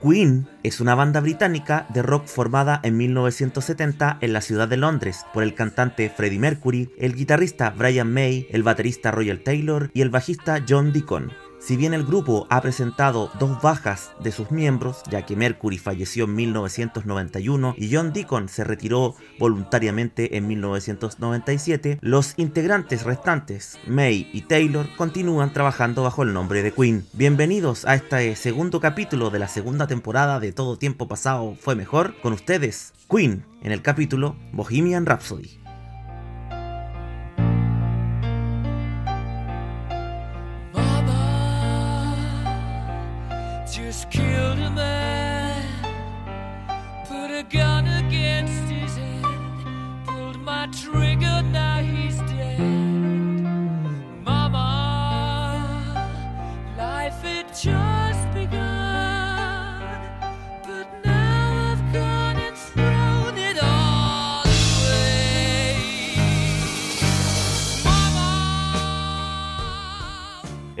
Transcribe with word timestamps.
Queen 0.00 0.48
es 0.62 0.80
una 0.80 0.94
banda 0.94 1.20
británica 1.20 1.86
de 1.88 2.02
rock 2.02 2.26
formada 2.26 2.80
en 2.84 2.96
1970 2.96 4.18
en 4.20 4.32
la 4.32 4.40
ciudad 4.40 4.68
de 4.68 4.76
Londres 4.76 5.26
por 5.34 5.42
el 5.42 5.54
cantante 5.54 6.08
Freddie 6.10 6.38
Mercury, 6.38 6.92
el 6.98 7.16
guitarrista 7.16 7.70
Brian 7.70 8.12
May, 8.12 8.46
el 8.50 8.62
baterista 8.62 9.10
Roger 9.10 9.42
Taylor 9.42 9.90
y 9.94 10.02
el 10.02 10.10
bajista 10.10 10.64
John 10.68 10.92
Deacon. 10.92 11.32
Si 11.60 11.76
bien 11.76 11.92
el 11.92 12.04
grupo 12.04 12.46
ha 12.50 12.60
presentado 12.62 13.30
dos 13.38 13.60
bajas 13.60 14.12
de 14.20 14.30
sus 14.30 14.50
miembros, 14.52 15.02
ya 15.10 15.26
que 15.26 15.36
Mercury 15.36 15.76
falleció 15.76 16.24
en 16.24 16.36
1991 16.36 17.74
y 17.76 17.94
John 17.94 18.12
Deacon 18.12 18.48
se 18.48 18.64
retiró 18.64 19.16
voluntariamente 19.38 20.36
en 20.36 20.46
1997, 20.46 21.98
los 22.00 22.34
integrantes 22.36 23.02
restantes, 23.02 23.78
May 23.86 24.30
y 24.32 24.42
Taylor, 24.42 24.86
continúan 24.96 25.52
trabajando 25.52 26.04
bajo 26.04 26.22
el 26.22 26.32
nombre 26.32 26.62
de 26.62 26.72
Queen. 26.72 27.04
Bienvenidos 27.12 27.84
a 27.86 27.96
este 27.96 28.36
segundo 28.36 28.80
capítulo 28.80 29.30
de 29.30 29.40
la 29.40 29.48
segunda 29.48 29.88
temporada 29.88 30.38
de 30.38 30.52
Todo 30.52 30.78
Tiempo 30.78 31.08
Pasado 31.08 31.56
Fue 31.60 31.74
Mejor, 31.74 32.14
con 32.22 32.32
ustedes, 32.32 32.94
Queen, 33.10 33.44
en 33.62 33.72
el 33.72 33.82
capítulo 33.82 34.36
Bohemian 34.52 35.06
Rhapsody. 35.06 35.67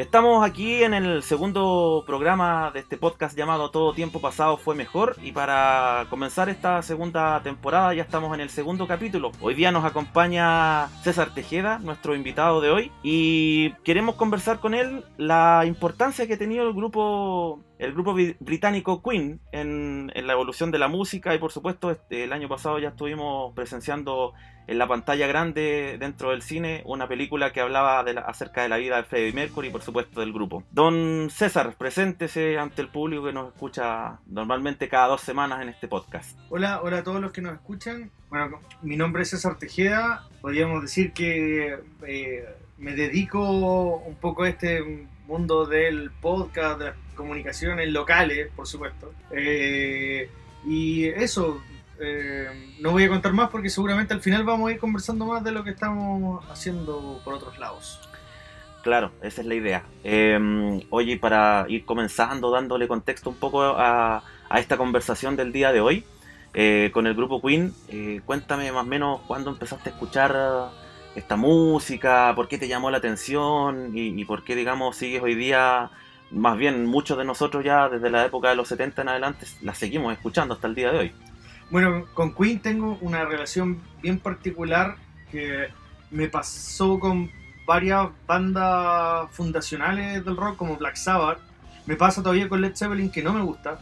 Estamos 0.08 0.42
aquí 0.42 0.82
en 0.82 0.94
el 0.94 1.22
segundo 1.22 2.02
programa 2.06 2.70
de 2.72 2.80
este 2.80 2.96
podcast 2.96 3.36
llamado 3.36 3.70
Todo 3.70 3.92
Tiempo 3.92 4.22
Pasado 4.22 4.56
Fue 4.56 4.74
Mejor 4.74 5.16
y 5.22 5.32
para 5.32 6.06
comenzar 6.08 6.48
esta 6.48 6.80
segunda 6.80 7.42
temporada 7.42 7.92
ya 7.92 8.04
estamos 8.04 8.32
en 8.32 8.40
el 8.40 8.48
segundo 8.48 8.86
capítulo. 8.86 9.32
Hoy 9.42 9.52
día 9.52 9.70
nos 9.70 9.84
acompaña 9.84 10.88
César 11.02 11.34
Tejeda, 11.34 11.78
nuestro 11.80 12.14
invitado 12.14 12.62
de 12.62 12.70
hoy, 12.70 12.90
y 13.02 13.72
queremos 13.84 14.14
conversar 14.14 14.60
con 14.60 14.72
él 14.72 15.04
la 15.18 15.64
importancia 15.66 16.26
que 16.26 16.34
ha 16.34 16.38
tenido 16.38 16.66
el 16.66 16.72
grupo 16.72 17.60
el 17.78 17.92
grupo 17.92 18.14
bri- 18.14 18.36
británico 18.40 19.02
Queen 19.02 19.40
en, 19.52 20.10
la 20.14 20.32
evolución 20.32 20.70
de 20.70 20.78
la 20.78 20.88
música 20.88 21.34
y 21.34 21.38
por 21.38 21.52
supuesto 21.52 21.90
este, 21.90 22.24
el 22.24 22.32
año 22.32 22.48
pasado 22.48 22.78
ya 22.78 22.88
estuvimos 22.88 23.54
presenciando 23.54 24.32
en 24.66 24.76
la 24.78 24.86
pantalla 24.86 25.26
grande 25.26 25.96
dentro 25.98 26.30
del 26.30 26.42
cine 26.42 26.82
una 26.84 27.08
película 27.08 27.52
que 27.52 27.60
hablaba 27.60 28.04
de 28.04 28.14
la- 28.14 28.20
acerca 28.22 28.62
de 28.62 28.68
la 28.68 28.76
vida 28.76 28.96
de 28.96 29.04
Freddie 29.04 29.32
Mercury 29.32 29.68
y 29.68 29.70
por 29.70 29.80
supuesto 29.82 30.20
del 30.20 30.32
grupo. 30.32 30.62
Don 30.72 31.28
César, 31.30 31.74
preséntese 31.78 32.58
ante 32.58 32.82
el 32.82 32.88
público 32.88 33.24
que 33.24 33.32
nos 33.32 33.48
escucha 33.54 34.18
normalmente 34.26 34.88
cada 34.88 35.06
dos 35.06 35.22
semanas 35.22 35.62
en 35.62 35.70
este 35.70 35.88
podcast. 35.88 36.38
Hola, 36.50 36.80
hola 36.82 36.98
a 36.98 37.02
todos 37.04 37.20
los 37.20 37.32
que 37.32 37.40
nos 37.40 37.54
escuchan. 37.54 38.10
Bueno, 38.28 38.60
mi 38.82 38.96
nombre 38.96 39.22
es 39.22 39.30
César 39.30 39.56
Tejeda. 39.56 40.26
Podríamos 40.42 40.82
decir 40.82 41.12
que 41.12 41.78
eh, 42.06 42.44
me 42.76 42.92
dedico 42.94 43.96
un 43.96 44.16
poco 44.16 44.42
a 44.42 44.50
este 44.50 45.08
mundo 45.26 45.64
del 45.64 46.10
podcast, 46.20 46.82
comunicaciones 47.18 47.88
locales, 47.92 48.48
por 48.56 48.66
supuesto. 48.66 49.12
Eh, 49.30 50.30
y 50.64 51.04
eso, 51.04 51.60
eh, 52.00 52.76
no 52.80 52.92
voy 52.92 53.04
a 53.04 53.08
contar 53.08 53.34
más 53.34 53.50
porque 53.50 53.68
seguramente 53.68 54.14
al 54.14 54.22
final 54.22 54.44
vamos 54.44 54.70
a 54.70 54.72
ir 54.72 54.78
conversando 54.78 55.26
más 55.26 55.44
de 55.44 55.52
lo 55.52 55.64
que 55.64 55.70
estamos 55.70 56.42
haciendo 56.50 57.20
por 57.24 57.34
otros 57.34 57.58
lados. 57.58 58.00
Claro, 58.82 59.10
esa 59.22 59.40
es 59.40 59.46
la 59.46 59.54
idea. 59.54 59.84
Eh, 60.04 60.80
oye, 60.90 61.18
para 61.18 61.66
ir 61.68 61.84
comenzando, 61.84 62.50
dándole 62.50 62.88
contexto 62.88 63.30
un 63.30 63.36
poco 63.36 63.62
a, 63.62 64.22
esta 64.56 64.76
conversación 64.76 65.36
del 65.36 65.52
día 65.52 65.72
de 65.72 65.80
hoy, 65.80 66.04
eh, 66.54 66.90
con 66.94 67.06
el 67.06 67.14
grupo 67.14 67.42
Queen, 67.42 67.74
eh, 67.88 68.20
cuéntame 68.24 68.72
más 68.72 68.84
o 68.84 68.86
menos 68.86 69.20
cuándo 69.26 69.50
empezaste 69.50 69.90
a 69.90 69.92
escuchar 69.92 70.70
esta 71.14 71.36
música, 71.36 72.32
por 72.34 72.48
qué 72.48 72.56
te 72.56 72.68
llamó 72.68 72.90
la 72.90 72.98
atención 72.98 73.90
y 73.94 74.24
por 74.24 74.44
qué, 74.44 74.54
digamos, 74.54 74.96
sigues 74.96 75.22
hoy 75.22 75.34
día, 75.34 75.90
más 76.30 76.58
bien 76.58 76.86
muchos 76.86 77.16
de 77.18 77.24
nosotros 77.24 77.64
ya 77.64 77.88
desde 77.88 78.10
la 78.10 78.24
época 78.24 78.50
de 78.50 78.56
los 78.56 78.68
70 78.68 79.02
en 79.02 79.08
adelante, 79.08 79.46
la 79.62 79.74
seguimos 79.74 80.12
escuchando 80.12 80.54
hasta 80.54 80.66
el 80.66 80.74
día 80.74 80.92
de 80.92 80.98
hoy. 80.98 81.12
Bueno, 81.70 82.06
con 82.14 82.34
Queen 82.34 82.60
tengo 82.60 82.98
una 83.00 83.24
relación 83.24 83.80
bien 84.02 84.18
particular 84.18 84.96
que 85.30 85.68
me 86.10 86.28
pasó 86.28 86.98
con 86.98 87.30
varias 87.66 88.08
bandas 88.26 89.30
fundacionales 89.32 90.24
del 90.24 90.36
rock 90.36 90.56
como 90.56 90.76
Black 90.76 90.96
Sabbath. 90.96 91.38
Me 91.86 91.96
pasa 91.96 92.22
todavía 92.22 92.48
con 92.48 92.62
Led 92.62 92.74
Zeppelin 92.74 93.10
que 93.10 93.22
no 93.22 93.32
me 93.34 93.42
gusta, 93.42 93.78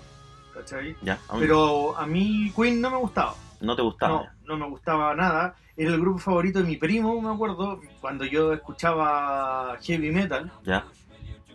¿cachai? 0.52 0.96
¿Ya? 1.02 1.18
¿Aún 1.28 1.40
Pero 1.40 1.96
a 1.96 2.06
mí 2.06 2.52
Queen 2.56 2.80
no 2.80 2.90
me 2.90 2.96
gustaba. 2.96 3.34
¿No 3.60 3.76
te 3.76 3.82
gustaba? 3.82 4.32
No, 4.44 4.56
no 4.56 4.64
me 4.64 4.70
gustaba 4.70 5.14
nada. 5.14 5.54
Era 5.76 5.90
el 5.90 6.00
grupo 6.00 6.18
favorito 6.18 6.58
de 6.60 6.64
mi 6.64 6.76
primo, 6.76 7.20
me 7.20 7.32
acuerdo, 7.32 7.80
cuando 8.00 8.24
yo 8.24 8.52
escuchaba 8.52 9.76
heavy 9.82 10.10
metal. 10.10 10.50
¿Ya? 10.64 10.84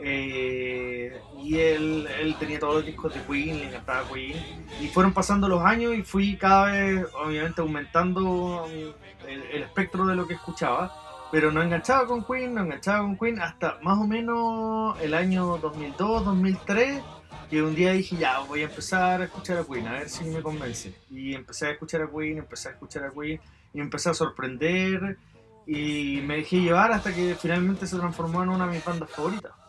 Eh, 0.03 1.22
y 1.44 1.59
él, 1.59 2.07
él 2.19 2.35
tenía 2.39 2.59
todos 2.59 2.75
los 2.75 2.85
discos 2.85 3.13
de 3.13 3.22
Queen, 3.22 3.59
le 3.59 3.67
encantaba 3.67 4.07
Queen. 4.12 4.35
Y 4.81 4.88
fueron 4.88 5.13
pasando 5.13 5.47
los 5.47 5.63
años 5.63 5.94
y 5.95 6.03
fui 6.03 6.38
cada 6.38 6.72
vez, 6.72 7.06
obviamente, 7.13 7.62
aumentando 7.62 8.67
el, 9.28 9.63
espectro 9.63 10.06
de 10.06 10.16
lo 10.16 10.28
que 10.28 10.35
escuchaba. 10.35 11.29
Pero 11.31 11.51
no 11.51 11.62
enganchaba 11.62 12.07
con 12.07 12.25
Queen, 12.25 12.53
no 12.53 12.62
enganchaba 12.62 13.00
con 13.00 13.17
Queen 13.17 13.39
hasta 13.39 13.79
más 13.81 13.97
o 14.00 14.06
menos 14.06 15.00
el 15.01 15.13
año 15.13 15.57
2002, 15.57 16.25
2003. 16.25 17.01
Que 17.50 17.62
un 17.62 17.75
día 17.75 17.91
dije, 17.91 18.16
ya, 18.16 18.39
voy 18.39 18.62
a 18.62 18.66
empezar 18.66 19.22
a 19.22 19.25
escuchar 19.25 19.57
a 19.57 19.63
Queen, 19.63 19.88
a 19.88 19.94
ver 19.94 20.09
si 20.09 20.23
me 20.25 20.41
convence. 20.41 20.95
Y 21.09 21.33
empecé 21.35 21.68
a 21.68 21.72
escuchar 21.72 22.01
a 22.01 22.09
Queen, 22.09 22.38
empecé 22.38 22.69
a 22.69 22.72
escuchar 22.72 23.03
a 23.03 23.12
Queen, 23.12 23.39
y 23.73 23.79
empecé 23.79 24.09
a 24.09 24.13
sorprender. 24.13 25.18
Y 25.68 26.22
me 26.25 26.38
dejé 26.38 26.62
llevar 26.62 26.91
hasta 26.91 27.13
que 27.13 27.35
finalmente 27.35 27.88
se 27.88 27.97
transformó 27.97 28.41
en 28.44 28.50
una 28.50 28.68
de 28.68 28.73
mis 28.73 28.85
bandas 28.85 29.09
favoritas. 29.09 29.60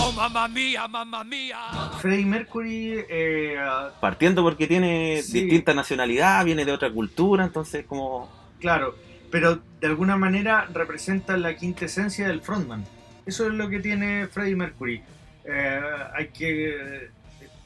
Oh, 0.00 0.12
mamma 0.14 0.48
mia, 0.48 0.86
mamma 0.88 1.24
mia. 1.24 1.58
Freddie 2.00 2.24
Mercury, 2.26 3.04
eh, 3.08 3.56
Partiendo 4.00 4.42
porque 4.42 4.66
tiene 4.66 5.20
Sí. 5.22 5.42
distinta 5.42 5.74
nacionalidad, 5.74 6.44
viene 6.44 6.64
de 6.64 6.72
otra 6.72 6.90
cultura, 6.90 7.44
entonces 7.44 7.84
como... 7.86 8.28
claro, 8.60 8.94
pero 9.30 9.58
de 9.80 9.86
alguna 9.86 10.16
manera 10.16 10.66
representa 10.72 11.36
la 11.36 11.54
quinta 11.56 11.84
esencia 11.86 12.28
del 12.28 12.40
frontman. 12.40 12.84
Eso 13.26 13.46
es 13.46 13.52
lo 13.54 13.68
que 13.68 13.80
tiene 13.80 14.26
Freddie 14.28 14.56
Mercury. 14.56 15.02
Eh, 15.50 15.80
hay 16.14 16.28
que 16.28 17.08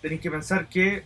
tenéis 0.00 0.20
que 0.20 0.31
pensar 0.31 0.69
que 0.69 1.03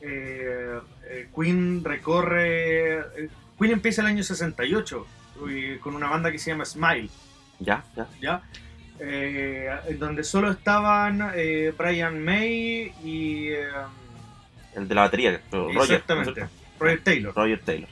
eh, 0.00 0.78
eh, 1.08 1.28
Queen 1.34 1.82
recorre. 1.84 2.98
eh, 2.98 3.28
Queen 3.58 3.72
empieza 3.72 4.00
el 4.02 4.06
año 4.08 4.22
68 4.22 5.06
y- 5.48 5.76
con 5.78 5.94
una 5.96 6.08
banda 6.08 6.30
que 6.32 6.38
se 6.38 6.50
llama 6.50 6.64
Smile. 6.64 7.10
Ya, 7.58 7.84
ya. 7.96 8.06
¿ya? 8.20 8.42
Eh, 9.00 9.68
en 9.88 9.98
donde 9.98 10.22
solo 10.24 10.50
estaban 10.50 11.32
eh, 11.34 11.72
Brian 11.76 12.22
May 12.22 12.92
y 13.04 13.48
El 14.74 14.86
de 14.88 14.94
la 14.94 15.02
batería, 15.02 15.40
Roger. 15.50 15.82
exactamente 15.82 16.46
Roger 16.78 17.02
Taylor. 17.02 17.34
Roger 17.34 17.60
Taylor. 17.60 17.88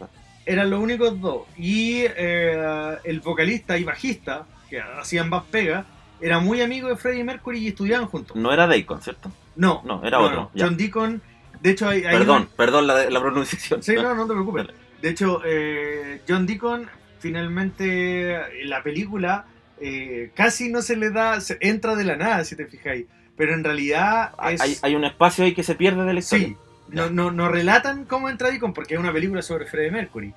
Eran 0.46 0.70
los 0.70 0.80
únicos 0.80 1.20
dos. 1.20 1.42
Y 1.58 2.04
el 2.06 3.20
vocalista 3.20 3.76
y 3.76 3.84
bajista, 3.84 4.46
que 4.70 4.80
hacían 4.80 5.28
más 5.28 5.44
pega, 5.44 5.84
era 6.20 6.38
muy 6.40 6.60
amigo 6.62 6.88
de 6.88 6.96
Freddie 6.96 7.24
Mercury 7.24 7.58
y 7.58 7.68
estudiaban 7.68 8.06
juntos. 8.08 8.36
No 8.36 8.52
era 8.52 8.66
Deacon, 8.66 9.00
¿cierto? 9.02 9.30
No, 9.56 9.82
No, 9.84 10.02
era 10.04 10.18
otro, 10.20 10.50
ya. 10.54 10.66
John 10.66 10.76
Deacon, 10.76 11.22
de 11.60 11.70
hecho, 11.70 11.88
hay, 11.88 12.04
hay 12.04 12.16
Perdón, 12.18 12.42
una- 12.42 12.50
perdón 12.56 12.86
la, 12.86 13.08
la 13.10 13.20
pronunciación. 13.20 13.82
Sí, 13.82 13.94
no, 13.94 14.14
no 14.14 14.26
te 14.26 14.32
preocupes. 14.32 14.66
De 15.02 15.10
hecho, 15.10 15.40
eh, 15.44 16.20
John 16.28 16.46
Deacon, 16.46 16.88
finalmente, 17.18 18.34
en 18.62 18.70
la 18.70 18.82
película, 18.82 19.46
eh, 19.80 20.30
casi 20.34 20.70
no 20.70 20.82
se 20.82 20.96
le 20.96 21.10
da, 21.10 21.40
se 21.40 21.58
entra 21.60 21.94
de 21.96 22.04
la 22.04 22.16
nada, 22.16 22.44
si 22.44 22.56
te 22.56 22.66
fijáis. 22.66 23.06
Pero 23.36 23.54
en 23.54 23.62
realidad 23.64 24.32
Hay, 24.38 24.56
es... 24.56 24.60
hay- 24.60 24.76
hay 24.82 24.94
un 24.94 25.04
espacio 25.04 25.44
ahí 25.44 25.54
que 25.54 25.62
se 25.62 25.74
pierde 25.74 26.04
de 26.04 26.12
la 26.12 26.18
historia. 26.18 26.48
Sí, 26.48 26.56
no, 26.88 27.10
no, 27.10 27.30
no 27.30 27.48
relatan 27.48 28.04
cómo 28.04 28.28
entra 28.28 28.50
Deacon 28.50 28.72
porque 28.72 28.94
es 28.94 29.00
una 29.00 29.12
película 29.12 29.42
sobre 29.42 29.66
Freddie 29.66 29.90
Mercury. 29.92 30.34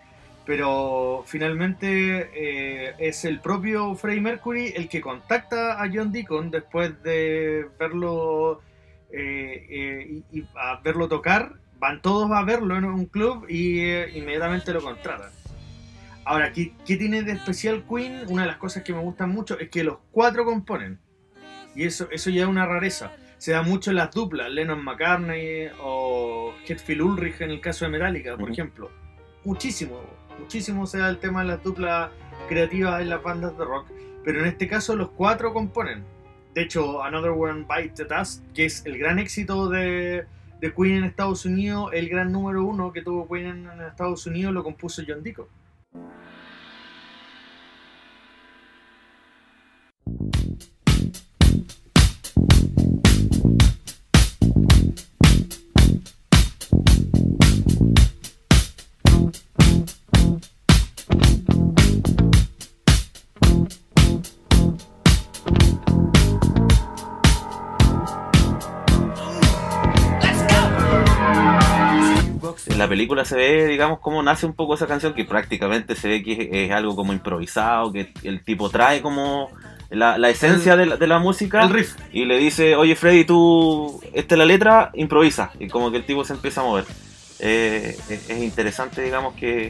Pero 0.51 1.23
finalmente 1.25 2.29
eh, 2.35 2.93
es 2.99 3.23
el 3.23 3.39
propio 3.39 3.95
Freddie 3.95 4.19
Mercury 4.19 4.73
el 4.75 4.89
que 4.89 4.99
contacta 4.99 5.81
a 5.81 5.89
John 5.89 6.11
Deacon 6.11 6.51
después 6.51 7.01
de 7.03 7.69
verlo 7.79 8.61
eh, 9.13 9.65
eh, 9.69 10.23
y, 10.29 10.39
y 10.39 10.45
a 10.57 10.81
verlo 10.83 11.07
tocar. 11.07 11.53
Van 11.79 12.01
todos 12.01 12.29
a 12.31 12.43
verlo 12.43 12.75
en 12.75 12.83
un 12.83 13.05
club 13.05 13.45
y 13.47 13.79
inmediatamente 14.13 14.73
lo 14.73 14.81
contratan. 14.81 15.31
Ahora, 16.25 16.51
¿qué, 16.51 16.73
qué 16.85 16.97
tiene 16.97 17.23
de 17.23 17.31
especial 17.31 17.85
Queen? 17.87 18.25
Una 18.27 18.41
de 18.41 18.49
las 18.49 18.57
cosas 18.57 18.83
que 18.83 18.91
me 18.91 18.99
gustan 18.99 19.29
mucho 19.29 19.57
es 19.57 19.69
que 19.69 19.85
los 19.85 19.99
cuatro 20.11 20.43
componen. 20.43 20.99
Y 21.75 21.85
eso, 21.85 22.09
eso 22.11 22.29
ya 22.29 22.41
es 22.41 22.49
una 22.49 22.65
rareza. 22.65 23.13
Se 23.37 23.53
da 23.53 23.61
mucho 23.61 23.91
en 23.91 23.95
las 23.95 24.11
duplas, 24.11 24.51
Lennon 24.51 24.83
McCartney 24.83 25.69
o 25.81 26.53
Hetfield 26.67 27.03
Ulrich 27.03 27.39
en 27.39 27.51
el 27.51 27.61
caso 27.61 27.85
de 27.85 27.91
Metallica, 27.91 28.35
por 28.35 28.51
ejemplo. 28.51 28.91
Muchísimo, 29.45 30.20
muchísimo 30.41 30.87
se 30.87 30.97
da 30.97 31.09
el 31.09 31.19
tema 31.19 31.41
de 31.41 31.47
las 31.47 31.63
duplas 31.63 32.11
creativas 32.49 33.01
en 33.01 33.09
las 33.09 33.23
bandas 33.23 33.57
de 33.57 33.63
rock. 33.63 33.87
Pero 34.23 34.41
en 34.41 34.47
este 34.47 34.67
caso 34.67 34.95
los 34.95 35.09
cuatro 35.11 35.53
componen. 35.53 36.03
De 36.53 36.63
hecho, 36.63 37.01
Another 37.01 37.31
One 37.31 37.65
Bites 37.69 37.95
the 37.95 38.05
Dust, 38.05 38.43
que 38.53 38.65
es 38.65 38.85
el 38.85 38.97
gran 38.97 39.19
éxito 39.19 39.69
de, 39.69 40.25
de 40.59 40.73
Queen 40.73 40.97
en 40.97 41.03
Estados 41.05 41.45
Unidos, 41.45 41.91
el 41.93 42.09
gran 42.09 42.31
número 42.31 42.65
uno 42.65 42.91
que 42.91 43.01
tuvo 43.01 43.27
Queen 43.27 43.45
en, 43.45 43.69
en 43.69 43.81
Estados 43.81 44.25
Unidos, 44.25 44.53
lo 44.53 44.63
compuso 44.63 45.01
John 45.07 45.23
Deacon. 45.23 45.47
Película 72.91 73.23
se 73.23 73.37
ve, 73.37 73.67
digamos, 73.67 73.99
cómo 73.99 74.21
nace 74.21 74.45
un 74.45 74.53
poco 74.53 74.73
esa 74.75 74.85
canción, 74.85 75.13
que 75.13 75.23
prácticamente 75.23 75.95
se 75.95 76.09
ve 76.09 76.21
que 76.23 76.33
es, 76.33 76.39
es 76.51 76.71
algo 76.71 76.93
como 76.95 77.13
improvisado, 77.13 77.91
que 77.93 78.11
el 78.23 78.43
tipo 78.43 78.69
trae 78.69 79.01
como 79.01 79.49
la, 79.89 80.17
la 80.17 80.29
esencia 80.29 80.75
de, 80.75 80.85
la, 80.85 80.97
de 80.97 81.07
la 81.07 81.19
música 81.19 81.61
El 81.61 81.69
riff. 81.69 81.95
y 82.11 82.25
le 82.25 82.37
dice, 82.37 82.75
oye 82.75 82.95
Freddy, 82.97 83.23
tú, 83.23 84.01
esta 84.13 84.35
es 84.35 84.39
la 84.39 84.45
letra, 84.45 84.91
improvisa. 84.93 85.51
Y 85.57 85.69
como 85.69 85.89
que 85.89 85.97
el 85.97 86.05
tipo 86.05 86.25
se 86.25 86.33
empieza 86.33 86.59
a 86.59 86.63
mover. 86.65 86.83
Eh, 87.39 87.95
es, 88.09 88.29
es 88.29 88.37
interesante, 88.43 89.01
digamos, 89.01 89.35
que 89.35 89.67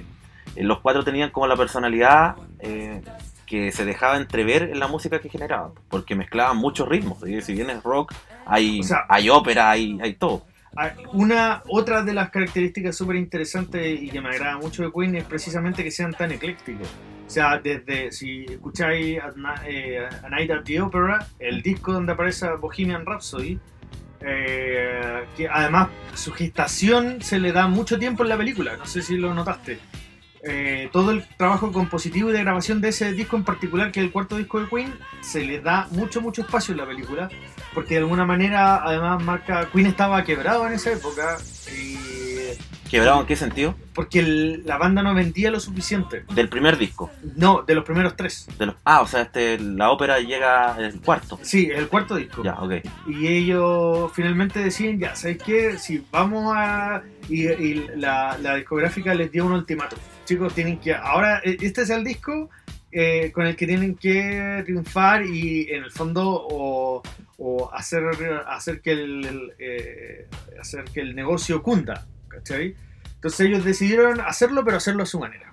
eh, 0.56 0.64
los 0.64 0.80
cuatro 0.80 1.04
tenían 1.04 1.30
como 1.30 1.46
la 1.48 1.56
personalidad 1.56 2.36
eh, 2.60 3.02
que 3.46 3.72
se 3.72 3.86
dejaba 3.86 4.18
entrever 4.18 4.64
en 4.64 4.80
la 4.80 4.88
música 4.88 5.20
que 5.20 5.30
generaban, 5.30 5.72
porque 5.90 6.16
mezclaban 6.16 6.58
muchos 6.58 6.88
ritmos. 6.90 7.18
y 7.28 7.42
Si 7.42 7.54
bien 7.54 7.70
es 7.70 7.84
rock, 7.84 8.14
hay, 8.46 8.80
O 8.80 8.84
sea- 8.84 9.06
hay 9.10 9.30
ópera, 9.30 9.70
hay, 9.70 9.98
hay 10.02 10.14
todo. 10.16 10.44
Ah, 10.76 10.94
Una, 11.14 11.64
otra 11.68 12.02
de 12.02 12.14
las 12.14 12.30
características 12.30 12.96
súper 12.96 13.18
interesantes 13.18 14.02
y 14.02 14.10
que 14.10 14.22
me 14.22 14.30
agrada 14.30 14.58
mucho 14.58 14.84
de 14.84 14.92
Queen 14.92 15.16
es 15.16 15.26
precisamente 15.26 15.84
que 15.84 15.92
sean 15.92 16.14
tan 16.14 16.32
eclécticos. 16.32 16.88
O 17.28 17.30
sea, 17.30 17.60
desde, 17.60 18.12
si 18.12 18.46
escucháis 18.46 19.20
eh, 19.66 20.10
A 20.24 20.30
Night 20.30 20.52
at 20.52 20.64
the 20.64 20.82
Opera, 20.82 21.26
el 21.40 21.62
disco 21.62 21.94
donde 21.94 22.14
aparece 22.14 22.48
Bohemian 22.60 23.06
Rhapsody, 23.06 23.60
eh, 24.22 25.24
que 25.36 25.48
además 25.48 25.90
su 26.14 26.32
gestación 26.32 27.22
se 27.22 27.40
le 27.40 27.52
da 27.52 27.68
mucho 27.68 27.98
tiempo 27.98 28.24
en 28.24 28.30
la 28.30 28.38
película, 28.38 28.78
no 28.78 28.86
sé 28.86 29.02
si 29.02 29.18
lo 29.18 29.34
notaste. 29.34 29.80
Eh, 30.44 30.90
todo 30.92 31.12
el 31.12 31.24
trabajo 31.38 31.72
compositivo 31.72 32.30
y 32.30 32.34
de 32.34 32.40
grabación 32.42 32.82
de 32.82 32.90
ese 32.90 33.12
disco 33.14 33.36
en 33.38 33.44
particular, 33.44 33.92
que 33.92 34.00
es 34.00 34.06
el 34.08 34.12
cuarto 34.12 34.38
disco 34.38 34.60
de 34.60 34.68
Queen, 34.68 34.94
se 35.22 35.44
le 35.46 35.60
da 35.62 35.88
mucho, 35.92 36.20
mucho 36.22 36.42
espacio 36.42 36.72
en 36.72 36.80
la 36.80 36.88
película, 36.88 37.30
porque 37.76 37.94
de 37.96 38.00
alguna 38.00 38.26
manera, 38.26 38.84
además, 38.84 39.24
marca. 39.24 39.70
Queen 39.72 39.86
estaba 39.88 40.24
quebrado 40.24 40.66
en 40.66 40.74
esa 40.74 40.92
época, 40.94 41.38
y 41.80 41.98
¿Quebrado 42.90 43.22
en 43.22 43.28
qué 43.28 43.36
sentido? 43.38 43.76
porque 43.94 44.20
el- 44.20 44.64
la 44.66 44.78
banda 44.78 45.02
no 45.04 45.14
vendía 45.14 45.52
lo 45.52 45.60
suficiente. 45.60 46.26
Del 46.34 46.50
primer 46.50 46.78
disco. 46.78 47.10
No, 47.36 47.62
de 47.62 47.76
los 47.76 47.84
primeros 47.86 48.16
tres. 48.16 48.48
De 48.58 48.66
los, 48.66 48.76
ah, 48.84 49.02
o 49.02 49.08
sea, 49.08 49.22
este, 49.22 49.60
la 49.60 49.92
ópera 49.92 50.20
llega 50.20 50.76
el 50.80 51.00
cuarto. 51.02 51.38
Sí, 51.44 51.70
el 51.74 51.88
cuarto 51.88 52.16
disco. 52.16 52.42
Ya, 52.44 52.56
ok. 52.56 52.74
Y 53.08 53.28
ellos 53.28 54.12
finalmente 54.14 54.60
deciden, 54.60 55.00
ya, 55.00 55.16
¿sabes 55.16 55.38
qué? 55.44 55.78
Si 55.78 56.04
vamos 56.12 56.54
a... 56.58 57.04
Y, 57.30 57.48
y 57.48 57.86
la, 57.96 58.38
la 58.42 58.56
discográfica 58.56 59.14
les 59.14 59.32
dio 59.32 59.46
un 59.46 59.52
ultimátum. 59.54 60.00
Chicos, 60.32 60.56
tienen 60.56 60.80
que... 60.80 60.94
Ahora, 60.94 61.42
eh, 61.44 61.58
este 61.60 61.82
es 61.82 61.90
el 61.90 62.06
disco 62.06 62.50
eh, 62.90 63.34
con 63.34 63.48
el 63.48 63.58
que 63.58 63.68
tienen 63.68 63.96
que 63.96 64.62
triunfar 64.64 65.26
y 65.26 65.70
en 65.70 65.84
el 65.84 65.92
fondo 65.92 66.24
o, 66.26 67.04
o 67.38 67.74
hacer, 67.74 68.06
hacer, 68.48 68.80
que 68.80 68.94
el, 68.94 69.26
el, 69.26 69.54
eh, 69.60 70.28
hacer 70.58 70.86
que 70.86 71.02
el 71.02 71.18
negocio 71.18 71.62
cunda. 71.62 72.08
¿Cachai? 72.30 72.76
Entonces 73.16 73.42
ellos 73.42 73.66
decidieron 73.66 74.22
hacerlo, 74.22 74.64
pero 74.64 74.78
hacerlo 74.78 75.04
a 75.04 75.06
su 75.06 75.20
manera. 75.20 75.52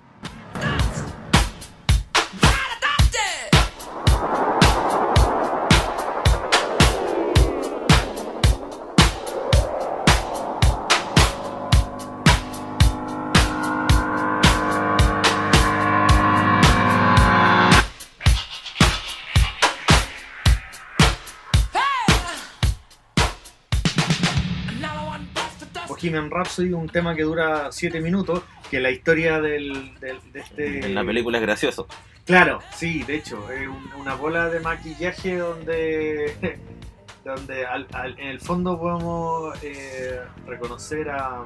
Bohemian 26.10 26.30
Rhapsody, 26.30 26.72
un 26.72 26.88
tema 26.88 27.14
que 27.14 27.22
dura 27.22 27.70
7 27.70 28.00
minutos, 28.00 28.42
que 28.70 28.80
la 28.80 28.90
historia 28.90 29.40
del, 29.40 29.94
del- 30.00 30.20
de 30.32 30.40
este... 30.40 30.86
En 30.86 30.94
la 30.94 31.04
película 31.04 31.38
es 31.38 31.42
gracioso. 31.42 31.86
Claro, 32.24 32.60
sí, 32.74 33.02
de 33.04 33.16
hecho, 33.16 33.50
es 33.50 33.68
un- 33.68 33.90
una 34.00 34.14
bola 34.14 34.48
de 34.48 34.60
maquillaje 34.60 35.36
donde, 35.36 36.58
donde 37.24 37.66
al- 37.66 37.86
al- 37.92 38.18
en 38.18 38.28
el 38.28 38.40
fondo 38.40 38.78
podemos 38.78 39.54
eh, 39.62 40.20
reconocer 40.46 41.10
a 41.10 41.42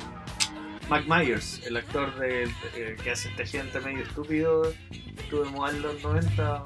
Mike 0.90 1.06
Myers, 1.08 1.62
el 1.66 1.76
actor 1.76 2.14
de- 2.18 2.48
que 3.02 3.10
hace 3.10 3.28
este 3.30 3.46
gente 3.46 3.80
medio 3.80 4.02
estúpido, 4.02 4.72
estuvo 5.18 5.68
en 5.68 5.82
los 5.82 6.02
90, 6.02 6.64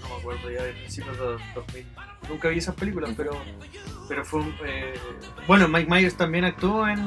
no 0.00 0.08
me 0.08 0.14
acuerdo 0.16 0.50
ya 0.50 0.62
de 0.62 0.72
principios 0.72 1.18
de 1.18 1.24
los 1.24 1.42
2000. 1.54 1.86
Nunca 2.28 2.48
vi 2.48 2.58
esas 2.58 2.74
películas, 2.74 3.10
pero, 3.16 3.32
pero 4.08 4.24
fue 4.24 4.40
un, 4.40 4.54
eh, 4.64 4.94
bueno, 5.46 5.68
Mike 5.68 5.90
Myers 5.90 6.16
también 6.16 6.44
actuó 6.44 6.86
en 6.86 6.98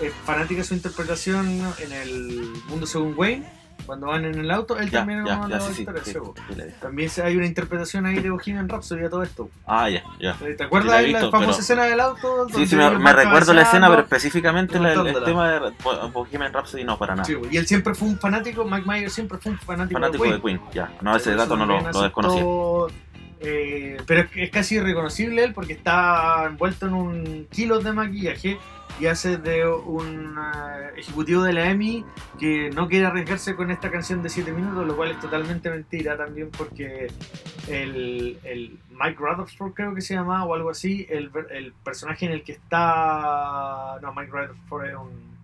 eh, 0.00 0.10
fanática 0.24 0.64
su 0.64 0.74
interpretación 0.74 1.46
en 1.78 1.92
el 1.92 2.52
Mundo 2.68 2.86
Según 2.86 3.14
Wayne, 3.16 3.46
cuando 3.88 4.06
van 4.08 4.22
en 4.26 4.34
el 4.38 4.50
auto, 4.50 4.78
él 4.78 4.90
Ya, 4.90 4.98
también 4.98 5.20
es 5.20 5.26
ya, 5.26 5.36
uno 5.38 5.48
de 5.48 5.54
los 5.56 5.78
actores, 5.78 6.02
sí, 6.04 6.12
sí. 6.12 6.62
También 6.78 7.10
hay 7.24 7.36
una 7.38 7.46
interpretación 7.46 8.04
ahí 8.04 8.16
de 8.20 8.28
Bohemian 8.28 8.68
Rhapsody 8.68 9.04
a 9.04 9.08
todo 9.08 9.22
esto. 9.22 9.48
Ah, 9.66 9.88
ya, 9.88 10.02
ya. 10.20 10.34
¿Te 10.34 10.56
Sí, 10.58 10.62
acuerdas 10.62 11.00
de 11.00 11.08
la 11.08 11.18
visto, 11.20 11.30
famosa 11.30 11.50
pero- 11.52 11.60
escena 11.62 11.84
del 11.84 12.00
auto? 12.00 12.46
Sí, 12.54 12.66
sí, 12.66 12.76
me, 12.76 13.12
recuerdo 13.14 13.54
la 13.54 13.62
escena, 13.62 13.88
pero 13.88 14.02
específicamente 14.02 14.78
la- 14.78 14.92
el, 14.92 15.24
tema 15.24 15.50
de 15.50 15.72
Bo- 15.82 16.10
Bohemian 16.10 16.52
Rhapsody 16.52 16.84
no, 16.84 16.98
para 16.98 17.14
nada. 17.14 17.24
Sí, 17.24 17.34
y 17.50 17.56
él 17.56 17.66
siempre 17.66 17.94
fue 17.94 18.08
un 18.08 18.18
fanático, 18.18 18.64
Mike 18.66 18.86
Myers 18.86 19.12
siempre 19.14 19.38
fue 19.38 19.52
un 19.52 19.58
fanático, 19.58 19.98
Fanático 19.98 20.24
de 20.24 20.32
de 20.34 20.40
Queen. 20.42 20.58
Queen, 20.58 20.70
ya. 20.74 20.92
No, 21.00 21.16
ese 21.16 21.34
dato 21.34 21.56
no 21.56 21.64
lo, 21.64 21.80
lo 21.80 22.02
desconocía. 22.02 22.44
Eh, 23.40 23.98
pero 24.06 24.28
es, 24.34 24.50
casi 24.50 24.76
irreconocible 24.76 25.44
él 25.44 25.52
porque 25.52 25.74
está 25.74 26.44
envuelto 26.46 26.86
en 26.86 26.94
un 26.94 27.46
kilo 27.50 27.78
de 27.78 27.92
maquillaje 27.92 28.58
y 29.00 29.06
hace 29.06 29.36
de 29.36 29.64
un 29.68 30.36
eh, 30.36 30.90
ejecutivo 30.96 31.42
de 31.42 31.52
la 31.52 31.70
EMI 31.70 32.04
que 32.38 32.70
no 32.70 32.88
quiere 32.88 33.06
arriesgarse 33.06 33.54
con 33.54 33.70
esta 33.70 33.90
canción 33.90 34.22
de 34.22 34.28
7 34.28 34.50
minutos, 34.50 34.86
lo 34.86 34.96
cual 34.96 35.12
es 35.12 35.20
totalmente 35.20 35.70
mentira 35.70 36.16
también 36.16 36.50
porque 36.50 37.06
el, 37.68 38.38
Mike 38.90 39.18
Rutherford 39.18 39.74
creo 39.74 39.94
que 39.94 40.00
se 40.00 40.14
llama 40.14 40.44
o 40.44 40.54
algo 40.54 40.70
así, 40.70 41.06
el, 41.08 41.30
el 41.50 41.72
personaje 41.84 42.26
en 42.26 42.32
el 42.32 42.42
que 42.42 42.52
está... 42.52 43.98
No, 44.02 44.12
Mike 44.12 44.32
Rutherford 44.32 44.86
es 44.86 44.96
un, 44.96 45.38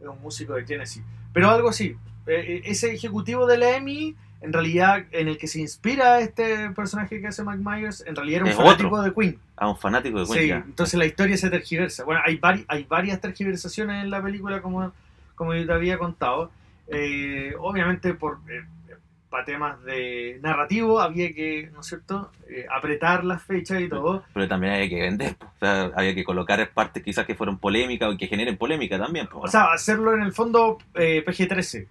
es 0.00 0.06
un 0.06 0.22
músico 0.22 0.54
de 0.54 0.62
Tennessee, 0.62 1.02
pero 1.34 1.50
algo 1.50 1.68
así. 1.68 1.96
Eh, 2.26 2.62
ese 2.64 2.92
ejecutivo 2.92 3.46
de 3.46 3.58
la 3.58 3.76
EMI 3.76 4.16
en 4.40 4.52
realidad 4.52 5.04
en 5.12 5.28
el 5.28 5.38
que 5.38 5.46
se 5.46 5.60
inspira 5.60 6.20
este 6.20 6.70
personaje 6.70 7.20
que 7.20 7.26
hace 7.26 7.42
Mike 7.42 7.62
Myers, 7.62 8.04
en 8.06 8.14
realidad 8.14 8.42
era 8.42 8.50
un 8.50 8.64
fanático 8.64 9.02
de 9.02 9.14
Queen. 9.14 9.38
Ah, 9.56 9.68
un 9.68 9.76
fanático 9.76 10.20
de 10.20 10.26
Queen. 10.26 10.62
Sí, 10.62 10.68
entonces 10.68 10.98
la 10.98 11.06
historia 11.06 11.36
se 11.36 11.50
tergiversa. 11.50 12.04
Bueno, 12.04 12.20
hay, 12.24 12.36
vari 12.36 12.64
hay 12.68 12.84
varias 12.84 13.20
tergiversaciones 13.20 14.04
en 14.04 14.10
la 14.10 14.22
película, 14.22 14.60
como, 14.60 14.92
como 15.34 15.54
yo 15.54 15.66
te 15.66 15.72
había 15.72 15.98
contado. 15.98 16.50
Eh, 16.88 17.54
obviamente, 17.58 18.14
por, 18.14 18.38
eh, 18.48 18.62
para 19.30 19.44
temas 19.44 19.82
de 19.84 20.38
narrativo, 20.42 21.00
había 21.00 21.32
que, 21.32 21.70
¿no 21.72 21.80
es 21.80 21.86
cierto?, 21.86 22.30
eh, 22.48 22.66
apretar 22.70 23.24
las 23.24 23.42
fechas 23.42 23.80
y 23.80 23.88
todo. 23.88 24.22
Pero 24.34 24.46
también 24.46 24.74
había 24.74 24.88
que 24.88 25.00
vender, 25.00 25.36
o 25.40 25.58
sea, 25.58 25.90
había 25.96 26.14
que 26.14 26.24
colocar 26.24 26.70
partes 26.70 27.02
quizás 27.02 27.26
que 27.26 27.34
fueron 27.34 27.58
polémicas 27.58 28.12
o 28.12 28.16
que 28.16 28.28
generen 28.28 28.56
polémica 28.56 28.98
también. 28.98 29.28
O 29.32 29.48
sea, 29.48 29.72
hacerlo 29.72 30.14
en 30.14 30.22
el 30.22 30.32
fondo 30.32 30.78
PG-13. 30.94 31.88